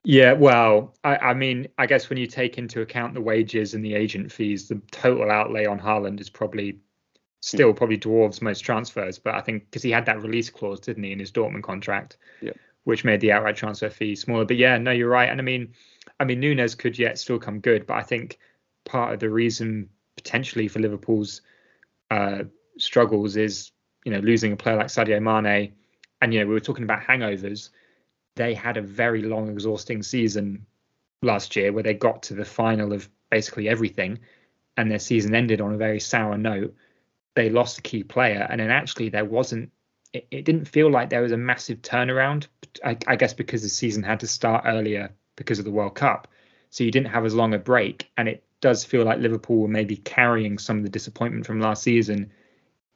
[0.04, 3.82] Yeah, well, I, I, mean, I guess when you take into account the wages and
[3.82, 6.78] the agent fees, the total outlay on Haaland is probably
[7.40, 7.76] still mm.
[7.76, 9.18] probably dwarfs most transfers.
[9.18, 12.18] But I think because he had that release clause, didn't he, in his Dortmund contract,
[12.42, 12.52] yeah.
[12.84, 14.44] which made the outright transfer fee smaller.
[14.44, 15.30] But yeah, no, you're right.
[15.30, 15.72] And I mean,
[16.20, 18.38] I mean, Nunez could yet still come good, but I think
[18.84, 21.40] part of the reason potentially for Liverpool's
[22.10, 22.44] uh,
[22.78, 23.72] struggles is
[24.04, 25.72] you know losing a player like Sadio Mane,
[26.20, 27.70] and you know we were talking about hangovers
[28.36, 30.66] they had a very long, exhausting season
[31.22, 34.18] last year where they got to the final of basically everything
[34.76, 36.74] and their season ended on a very sour note.
[37.34, 39.70] They lost a key player, and then actually there wasn't.
[40.12, 42.46] It, it didn't feel like there was a massive turnaround.
[42.84, 46.28] I, I guess because the season had to start earlier because of the World Cup,
[46.70, 48.10] so you didn't have as long a break.
[48.16, 51.82] And it does feel like Liverpool were maybe carrying some of the disappointment from last
[51.82, 52.32] season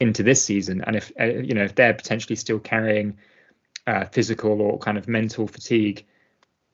[0.01, 0.82] into this season.
[0.86, 3.18] And if uh, you know if they're potentially still carrying
[3.86, 6.07] uh, physical or kind of mental fatigue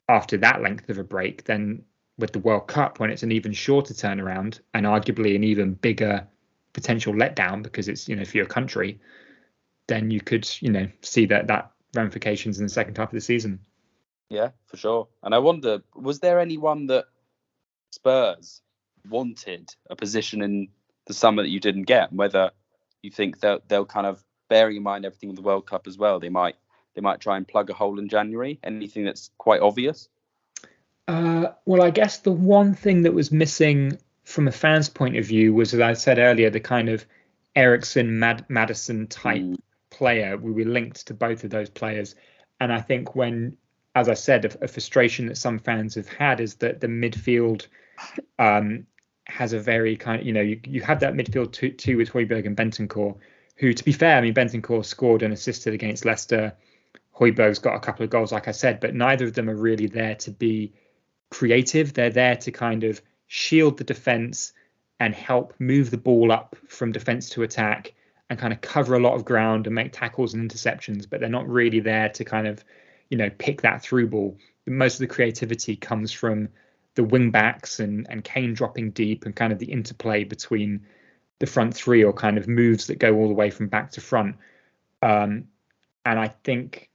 [0.09, 1.83] after that length of a break, then
[2.19, 6.27] with the World Cup, when it's an even shorter turnaround and arguably an even bigger
[6.73, 9.01] potential letdown because it's you know for your country,
[9.87, 13.21] then you could you know see that that ramifications in the second half of the
[13.21, 13.61] season.
[14.31, 15.09] Yeah, for sure.
[15.23, 17.05] And I wonder, was there anyone that
[17.93, 18.63] Spurs
[19.09, 20.69] wanted a position in
[21.07, 22.13] the summer that you didn't get?
[22.13, 22.51] Whether
[23.05, 25.99] you think that they'll kind of bearing in mind everything with the World Cup as
[25.99, 26.57] well, they might
[26.95, 28.59] they might try and plug a hole in January.
[28.63, 30.09] Anything that's quite obvious?
[31.09, 35.27] Uh, well, I guess the one thing that was missing from a fan's point of
[35.27, 37.05] view was, as I said earlier, the kind of
[37.57, 39.59] Eriksen Mad- Maddison type mm.
[39.91, 40.37] player.
[40.37, 42.15] We were linked to both of those players,
[42.61, 43.57] and I think when,
[43.95, 47.67] as I said, a, a frustration that some fans have had is that the midfield
[48.39, 48.87] um,
[49.27, 52.11] has a very kind of, you know, you, you have that midfield two, two with
[52.11, 53.17] Højbjerg and Bentancur,
[53.57, 56.53] who, to be fair, I mean, Bentancur scored and assisted against Leicester.
[57.19, 59.87] Højbjerg's got a couple of goals, like I said, but neither of them are really
[59.87, 60.73] there to be
[61.31, 61.95] creative.
[61.95, 64.53] They're there to kind of shield the defense
[65.01, 67.95] and help move the ball up from defense to attack
[68.31, 71.29] and kind of cover a lot of ground and make tackles and interceptions, but they're
[71.29, 72.65] not really there to kind of,
[73.11, 74.37] you know, pick that through ball.
[74.67, 76.49] Most of the creativity comes from
[76.95, 80.87] the wing backs and and Kane dropping deep and kind of the interplay between
[81.39, 84.01] the front three or kind of moves that go all the way from back to
[84.01, 84.37] front.
[85.03, 85.49] Um,
[86.07, 86.91] and I think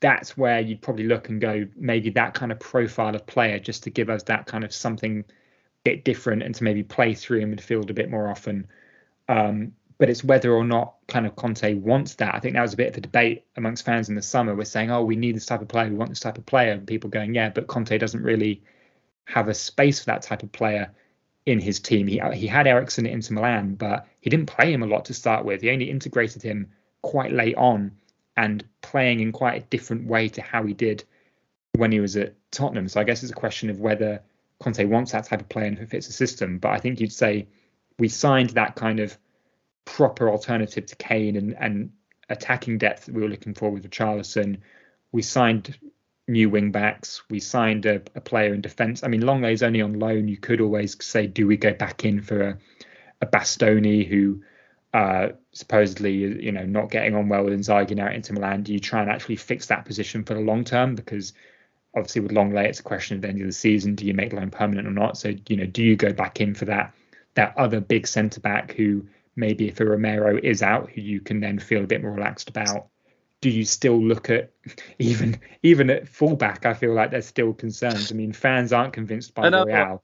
[0.00, 3.84] that's where you'd probably look and go maybe that kind of profile of player just
[3.84, 5.24] to give us that kind of something
[5.84, 8.66] bit different and to maybe play through in midfield a bit more often.
[9.28, 12.34] Um, but it's whether or not kind of Conte wants that.
[12.34, 14.54] I think that was a bit of a debate amongst fans in the summer.
[14.54, 16.72] We're saying, oh, we need this type of player, we want this type of player,
[16.72, 18.62] and people going, yeah, but Conte doesn't really
[19.24, 20.90] have a space for that type of player
[21.46, 22.06] in his team.
[22.06, 25.14] He uh, he had Eriksen into Milan, but he didn't play him a lot to
[25.14, 25.62] start with.
[25.62, 26.70] He only integrated him
[27.02, 27.92] quite late on
[28.36, 31.04] and playing in quite a different way to how he did
[31.76, 32.88] when he was at Tottenham.
[32.88, 34.22] So I guess it's a question of whether
[34.60, 36.58] Conte wants that type of player and if it fits the system.
[36.58, 37.46] But I think you'd say
[37.98, 39.16] we signed that kind of
[39.84, 41.92] proper alternative to Kane and, and
[42.28, 44.58] attacking depth that we were looking for with Richarlison.
[45.12, 45.78] We signed
[46.26, 47.22] new wing backs.
[47.30, 49.02] We signed a, a player in defence.
[49.02, 50.28] I mean, Lenglet's only on loan.
[50.28, 52.58] You could always say, do we go back in for a,
[53.20, 54.42] a Bastoni who
[54.94, 58.72] uh, supposedly you know not getting on well with Inzaghi now at Inter Milan, do
[58.72, 60.94] you try and actually fix that position for the long term?
[60.94, 61.32] Because
[61.96, 64.30] obviously with Lenglet, it's a question at the end of the season: do you make
[64.30, 65.18] the loan permanent or not?
[65.18, 66.94] So you know, do you go back in for that
[67.34, 69.04] that other big centre back who
[69.34, 72.48] maybe if a Romero is out, who you can then feel a bit more relaxed
[72.48, 72.86] about?
[73.44, 74.52] Do you still look at
[74.98, 76.64] even even at fullback?
[76.64, 78.10] I feel like there's still concerns.
[78.10, 80.02] I mean, fans aren't convinced by Royal.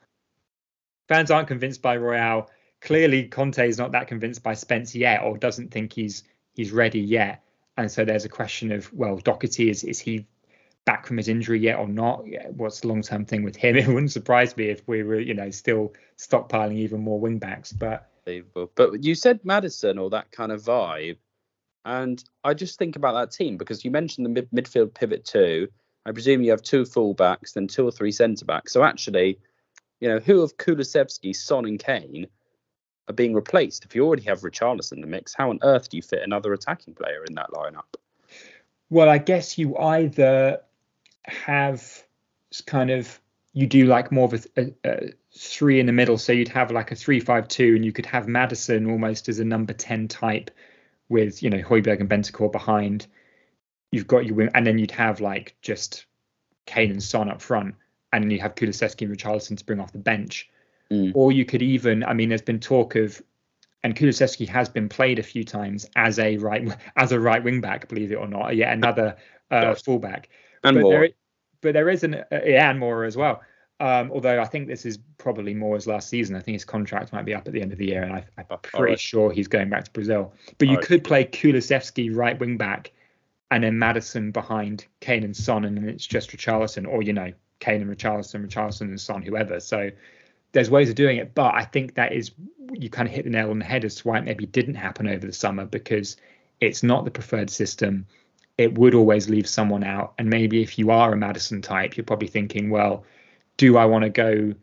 [1.08, 2.50] Fans aren't convinced by Royal.
[2.82, 6.22] clearly Conte is not that convinced by Spence yet, or doesn't think he's
[6.52, 7.42] he's ready yet.
[7.78, 10.26] And so there's a question of well, Doherty is is he
[10.84, 12.26] back from his injury yet or not?
[12.50, 13.74] What's the long term thing with him?
[13.78, 17.72] It wouldn't surprise me if we were you know still stockpiling even more wingbacks.
[17.72, 18.06] But
[18.74, 21.16] but you said Maddison or that kind of vibe,
[21.84, 25.68] and I just think about that team because you mentioned the mid- midfield pivot too.
[26.06, 28.72] I presume you have two fullbacks, then two or three centre backs.
[28.72, 29.38] So actually,
[30.00, 32.26] you know, who of Kulusevski, Son, and Kane
[33.08, 33.84] are being replaced.
[33.84, 36.52] If you already have Richarlison in the mix, how on earth do you fit another
[36.52, 37.94] attacking player in that lineup?
[38.88, 40.60] Well, I guess you either
[41.24, 42.04] have
[42.66, 43.20] kind of
[43.52, 46.70] you do like more of a, a, a, three in the middle, so you'd have
[46.70, 50.50] like a three-five-two, and you could have Maddison almost as a number ten type,
[51.10, 53.06] with you know Højbjerg and Bentancur behind.
[53.92, 56.06] You've got your wing, and then you'd have like just
[56.64, 57.74] Kane and Son up front,
[58.12, 60.48] and then you have Kulusevski and Richarlison to bring off the bench.
[60.90, 61.12] Mm.
[61.14, 63.20] Or you could even, I mean, there's been talk of,
[63.82, 67.60] and Kulusevski has been played a few times as a right as a right wing
[67.60, 69.16] back, believe it or not, yet another
[69.50, 70.28] uh, fullback.
[70.64, 70.92] And but more.
[70.92, 71.08] There,
[71.60, 73.42] but there is an uh, yeah, and more as well.
[73.80, 76.36] Um, although I think this is probably more as last season.
[76.36, 78.24] I think his contract might be up at the end of the year, and I,
[78.36, 79.00] am pretty right.
[79.00, 80.34] sure he's going back to Brazil.
[80.58, 82.92] But you All could play Kulusevski right wing back,
[83.50, 87.32] and then Maddison behind Kane and Son, and then it's just Richarlison, or you know
[87.60, 89.60] Kane and Richarlison, Richarlison and Son, whoever.
[89.60, 89.90] So
[90.52, 92.32] there's ways of doing it, but I think that is
[92.74, 94.74] you kind of hit the nail on the head as to why it maybe didn't
[94.74, 96.18] happen over the summer because
[96.60, 98.06] it's not the preferred system.
[98.58, 102.04] It would always leave someone out, and maybe if you are a Maddison type, you're
[102.04, 103.04] probably thinking, well,
[103.60, 104.54] do I want to go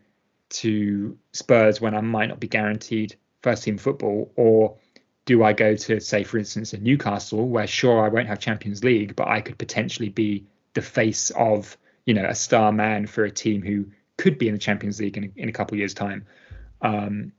[0.48, 4.76] to Spurs when I might not be guaranteed first team football, or
[5.24, 8.82] do I go to say, for instance, a Newcastle where sure I won't have Champions
[8.82, 10.44] League, but I could potentially be
[10.74, 11.76] the face of
[12.06, 13.86] you know a star man for a team who
[14.16, 16.26] could be in the Champions League in a, in a couple of years' time.
[16.82, 17.30] Um,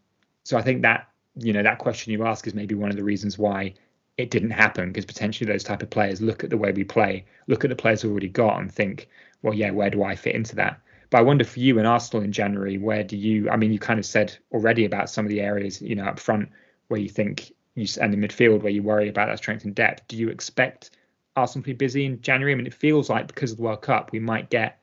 [0.45, 3.03] so I think that you know that question you ask is maybe one of the
[3.03, 3.73] reasons why
[4.15, 7.25] it didn't happen because potentially those type of players look at the way we play,
[7.47, 9.09] look at the players we've already got, and think,
[9.41, 10.79] well, yeah, where do I fit into that?
[11.09, 13.49] But I wonder for you and Arsenal in January, where do you?
[13.49, 16.19] I mean, you kind of said already about some of the areas, you know, up
[16.19, 16.49] front
[16.87, 20.07] where you think you and in midfield where you worry about that strength and depth.
[20.07, 20.91] Do you expect
[21.35, 22.53] Arsenal to be busy in January?
[22.53, 24.79] I mean, it feels like because of the World Cup, we might get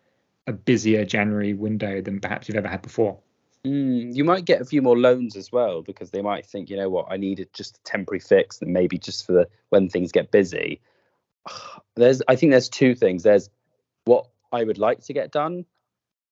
[0.47, 3.19] a busier January window than perhaps you've ever had before.
[3.65, 6.77] Mm, you might get a few more loans as well because they might think, you
[6.77, 10.13] know what, I needed just a temporary fix and maybe just for the when things
[10.13, 10.81] get busy.
[11.97, 13.23] There's, I think there's two things.
[13.23, 13.49] There's
[14.05, 15.65] what I would like to get done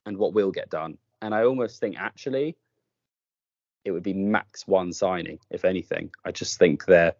[0.06, 0.98] and what will get done.
[1.22, 2.56] And I almost think actually
[3.84, 6.10] it would be max one signing, if anything.
[6.24, 7.14] I just think they're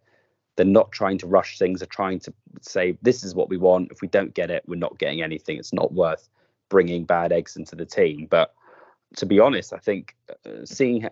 [0.55, 1.79] they're not trying to rush things.
[1.79, 3.91] They're trying to say this is what we want.
[3.91, 5.57] If we don't get it, we're not getting anything.
[5.57, 6.29] It's not worth
[6.69, 8.27] bringing bad eggs into the team.
[8.29, 8.53] But
[9.17, 10.15] to be honest, I think
[10.45, 11.07] uh, seeing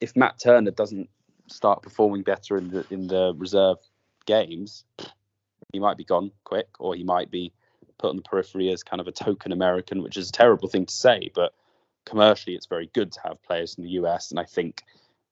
[0.00, 1.08] if Matt Turner doesn't
[1.46, 3.78] start performing better in the in the reserve
[4.26, 4.84] games,
[5.72, 7.52] he might be gone quick, or he might be
[7.98, 10.86] put on the periphery as kind of a token American, which is a terrible thing
[10.86, 11.52] to say, but
[12.06, 14.30] commercially it's very good to have players in the US.
[14.30, 14.82] And I think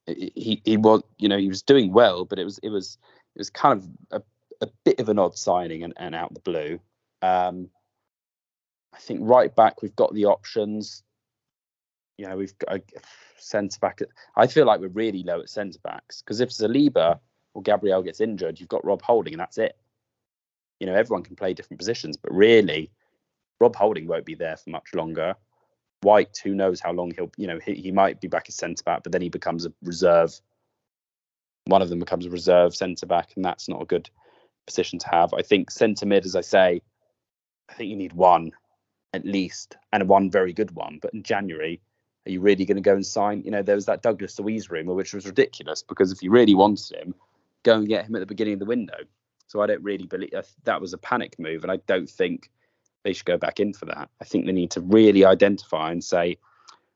[0.07, 2.99] he he was you know he was doing well, but it was it was
[3.35, 4.23] it was kind of
[4.63, 6.79] a, a bit of an odd signing and, and out the blue.
[7.23, 7.69] Um,
[8.95, 11.03] I think right back we've got the options.
[12.19, 12.83] You know, we've got a
[13.37, 14.01] centre back.
[14.37, 17.19] I feel like we're really low at centre backs because if Saliba
[17.53, 19.77] or Gabriel gets injured, you've got Rob Holding and that's it.
[20.81, 22.91] You know, everyone can play different positions, but really,
[23.61, 25.35] Rob Holding won't be there for much longer.
[26.03, 28.83] White, who knows how long he'll, you know, he, he might be back as centre
[28.85, 30.39] back, but then he becomes a reserve.
[31.65, 34.11] One of them becomes a reserve centre back, and that's not a good
[34.67, 35.33] position to have.
[35.33, 36.83] I think centre mid, as I say,
[37.69, 38.53] I think you need one
[39.13, 40.99] at least, and one very good one.
[41.01, 41.81] But in January,
[42.27, 43.43] are you really going to go and sign?
[43.45, 46.55] You know, there was that Douglas Luiz rumor, which was ridiculous because if you really
[46.55, 47.15] wanted him,
[47.63, 48.99] go and get him at the beginning of the window.
[49.49, 50.33] So I don't really believe
[50.65, 52.51] that was a panic move, and I don't think
[53.05, 54.09] they should go back in for that.
[54.21, 56.39] I think they need to really identify and say,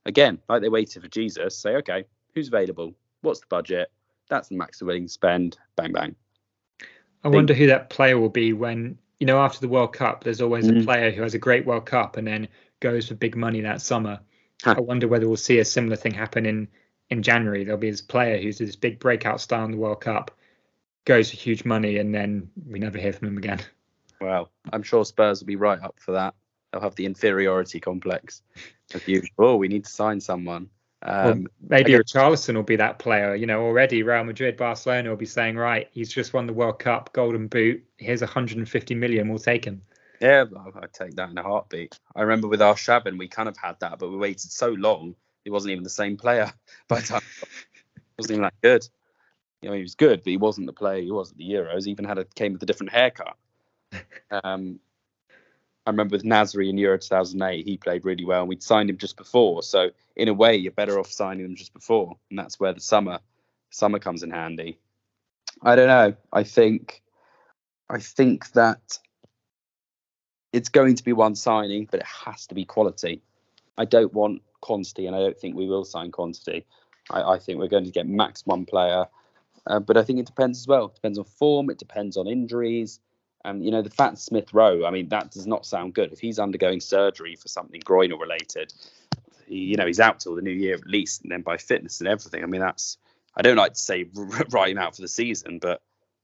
[0.06, 2.94] again, like they waited for Jesus, say, okay, who's available?
[3.22, 3.90] What's the budget?
[4.28, 5.58] That's the max they're willing to spend.
[5.76, 6.16] Bang bang.
[7.22, 10.24] I wonder who that player will be when you know after the World Cup.
[10.24, 10.80] There's always mm.
[10.80, 12.48] a player who has a great World Cup and then
[12.80, 14.18] goes for big money that summer.
[14.64, 14.74] Huh.
[14.78, 16.68] I wonder whether we'll see a similar thing happen in
[17.10, 17.64] in January.
[17.64, 20.30] There'll be this player who's this big breakout star in the World Cup,
[21.04, 23.60] goes for huge money, and then we never hear from him again.
[24.20, 26.34] Well, I'm sure Spurs will be right up for that.
[26.72, 28.42] They'll have the inferiority complex
[28.94, 29.30] as usual.
[29.38, 30.68] Oh, we need to sign someone.
[31.02, 33.34] Um, well, maybe guess, Richarlison will be that player.
[33.34, 36.78] You know, already Real Madrid, Barcelona will be saying, right, he's just won the World
[36.78, 37.82] Cup, Golden Boot.
[37.96, 39.28] Here's 150 million.
[39.28, 39.82] We'll take him.
[40.20, 40.44] Yeah,
[40.82, 41.98] I'd take that in a heartbeat.
[42.14, 45.14] I remember with Arshavin, we kind of had that, but we waited so long.
[45.44, 46.52] He wasn't even the same player
[46.88, 47.22] by the time.
[47.42, 48.86] It wasn't even that good.
[49.62, 51.84] You know, he was good, but he wasn't the player he was at the Euros.
[51.84, 53.36] He even had a came with a different haircut.
[54.44, 54.78] Um,
[55.86, 58.96] I remember with Nasri in Euro 2008, he played really well, and we'd signed him
[58.96, 59.62] just before.
[59.62, 62.80] So in a way, you're better off signing him just before, and that's where the
[62.80, 63.18] summer
[63.70, 64.78] summer comes in handy.
[65.62, 66.14] I don't know.
[66.32, 67.02] I think
[67.88, 68.98] I think that
[70.52, 73.22] it's going to be one signing, but it has to be quality.
[73.78, 76.66] I don't want quantity, and I don't think we will sign quantity.
[77.10, 79.06] I, I think we're going to get max one player,
[79.70, 80.86] uh, but I think it depends as well.
[80.86, 81.70] It depends on form.
[81.70, 82.98] It depends on injuries.
[83.44, 86.12] And you know, the Fat Smith Rowe, I mean, that does not sound good.
[86.12, 88.74] If he's undergoing surgery for something groinal related,
[89.46, 92.00] he, you know, he's out till the new year at least, and then by fitness
[92.00, 92.98] and everything, I mean, that's
[93.34, 94.06] I don't like to say
[94.50, 95.80] write him out for the season, but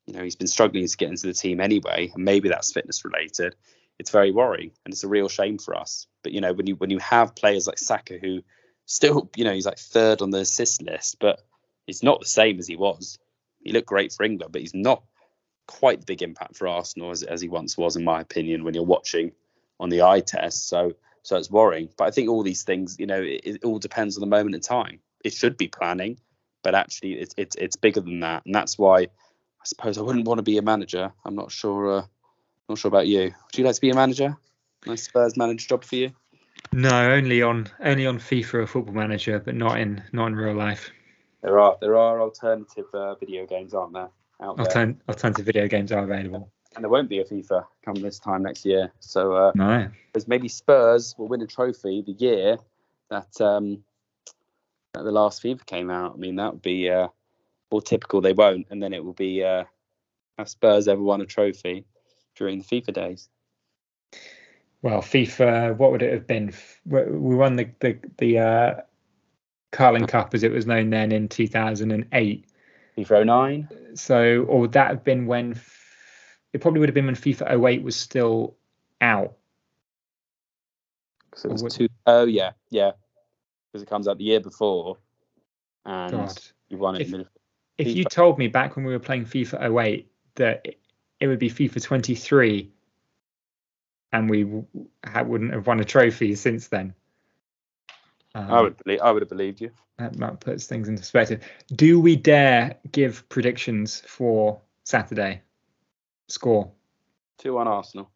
[0.07, 3.05] you know, he's been struggling to get into the team anyway, and maybe that's fitness
[3.05, 3.55] related.
[3.99, 6.07] It's very worrying, and it's a real shame for us.
[6.23, 8.43] But you know, when you when you have players like Saka who
[8.87, 11.41] still, you know, he's like third on the assist list, but
[11.87, 13.19] he's not the same as he was.
[13.67, 15.03] He looked great for England, but he's not
[15.67, 18.75] quite the big impact for Arsenal as, as he once was, in my opinion, when
[18.75, 19.33] you're watching
[19.81, 20.69] on the eye test.
[20.69, 21.89] So so it's worrying.
[21.99, 24.55] But I think all these things, you know, it, it all depends on the moment
[24.55, 25.01] in time.
[25.25, 26.21] It should be planning,
[26.63, 30.27] but actually it's it's it's bigger than that, and that's why I suppose I wouldn't
[30.27, 31.13] want to be a manager.
[31.25, 31.99] I'm not sure.
[31.99, 32.03] Uh,
[32.69, 33.23] not sure about you.
[33.23, 34.37] Would you like to be a manager?
[34.87, 36.13] Nice Spurs manager job for you?
[36.73, 40.55] No, only on only on FIFA or Football Manager, but not in not in real
[40.55, 40.91] life.
[41.47, 44.11] There are there are alternative uh, video games, aren't there?
[44.41, 44.97] out there.
[45.09, 46.51] alternative video games are available.
[46.75, 48.93] And there won't be a FIFA come this time next year.
[48.99, 49.89] So uh, no.
[50.27, 52.59] Maybe Spurs will win a trophy the year
[53.11, 53.85] that um,
[54.95, 56.15] that the last FIFA came out.
[56.15, 57.09] I mean, that would be uh,
[57.71, 58.21] more typical.
[58.21, 59.65] They won't, and then it will be uh,
[60.39, 61.85] have Spurs ever won a trophy
[62.35, 63.29] during the FIFA days.
[64.83, 66.53] Well, FIFA, what would it have been?
[66.87, 68.75] We won the the, the uh,
[69.77, 72.47] Carling Cup as it was known then in 2008
[72.97, 73.69] FIFA 09.
[73.95, 75.61] So, or would that have been when
[76.55, 78.57] it probably would have been when FIFA 08 was still
[79.03, 79.37] out?
[81.31, 82.93] Because it was two, oh yeah, yeah.
[83.71, 84.97] Because it comes out the year before,
[85.85, 86.43] and God.
[86.71, 87.13] you won it.
[87.13, 87.27] If,
[87.77, 90.81] if you told me back when we were playing FIFA 08 that it,
[91.21, 92.71] it would be FIFA 23
[94.13, 94.67] and we w-
[95.27, 96.95] wouldn't have won a trophy since then.
[98.37, 99.01] Um, I would believe.
[99.01, 99.71] I would have believed you.
[99.99, 101.43] that, that puts things into perspective.
[101.75, 105.41] Do we dare give predictions for Saturday?
[106.29, 106.71] Score.
[107.39, 108.11] Two one Arsenal.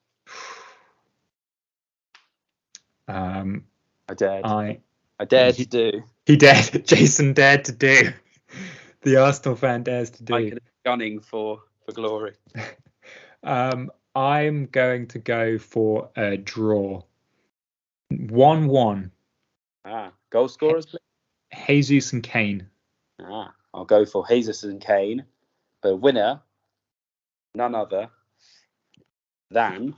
[3.08, 3.64] Um,
[4.10, 4.44] I dared.
[4.44, 4.80] I
[5.18, 6.02] I dared to do.
[6.26, 6.84] he dared.
[6.86, 8.12] Jason dared to do.
[9.00, 10.34] The Arsenal fan dares to do.
[10.34, 12.34] I could gunning for for glory.
[13.42, 17.00] Um, I'm going to go for a draw.
[18.10, 19.12] One-one.
[19.84, 20.86] Ah, goal scorers.
[20.86, 21.00] please?
[21.66, 22.68] Jesus and Kane.
[23.20, 25.24] Ah, I'll go for Jesus and Kane.
[25.82, 26.40] The winner,
[27.54, 28.10] none other
[29.50, 29.94] than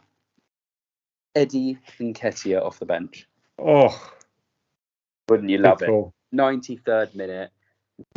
[1.35, 3.27] Eddie Nketiah off the bench.
[3.59, 4.13] Oh,
[5.29, 5.91] Wouldn't you love it?
[6.35, 7.51] 93rd minute,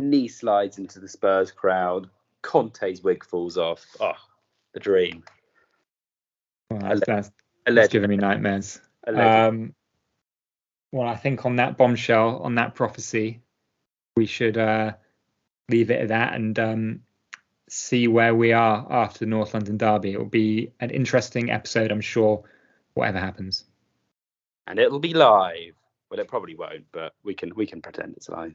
[0.00, 2.08] knee slides into the Spurs crowd.
[2.42, 3.84] Conte's wig falls off.
[4.00, 4.12] Oh,
[4.72, 5.24] the dream.
[6.70, 7.30] Well, that's, that's,
[7.66, 8.80] that's giving me nightmares.
[9.06, 9.74] Um,
[10.92, 13.40] well, I think on that bombshell, on that prophecy,
[14.16, 14.92] we should uh,
[15.68, 17.02] leave it at that and um,
[17.68, 20.12] see where we are after the North London Derby.
[20.12, 22.44] It will be an interesting episode, I'm sure,
[22.94, 23.64] whatever happens.
[24.66, 25.74] and it'll be live.
[26.10, 28.54] Well, it probably won't, but we can we can pretend it's live.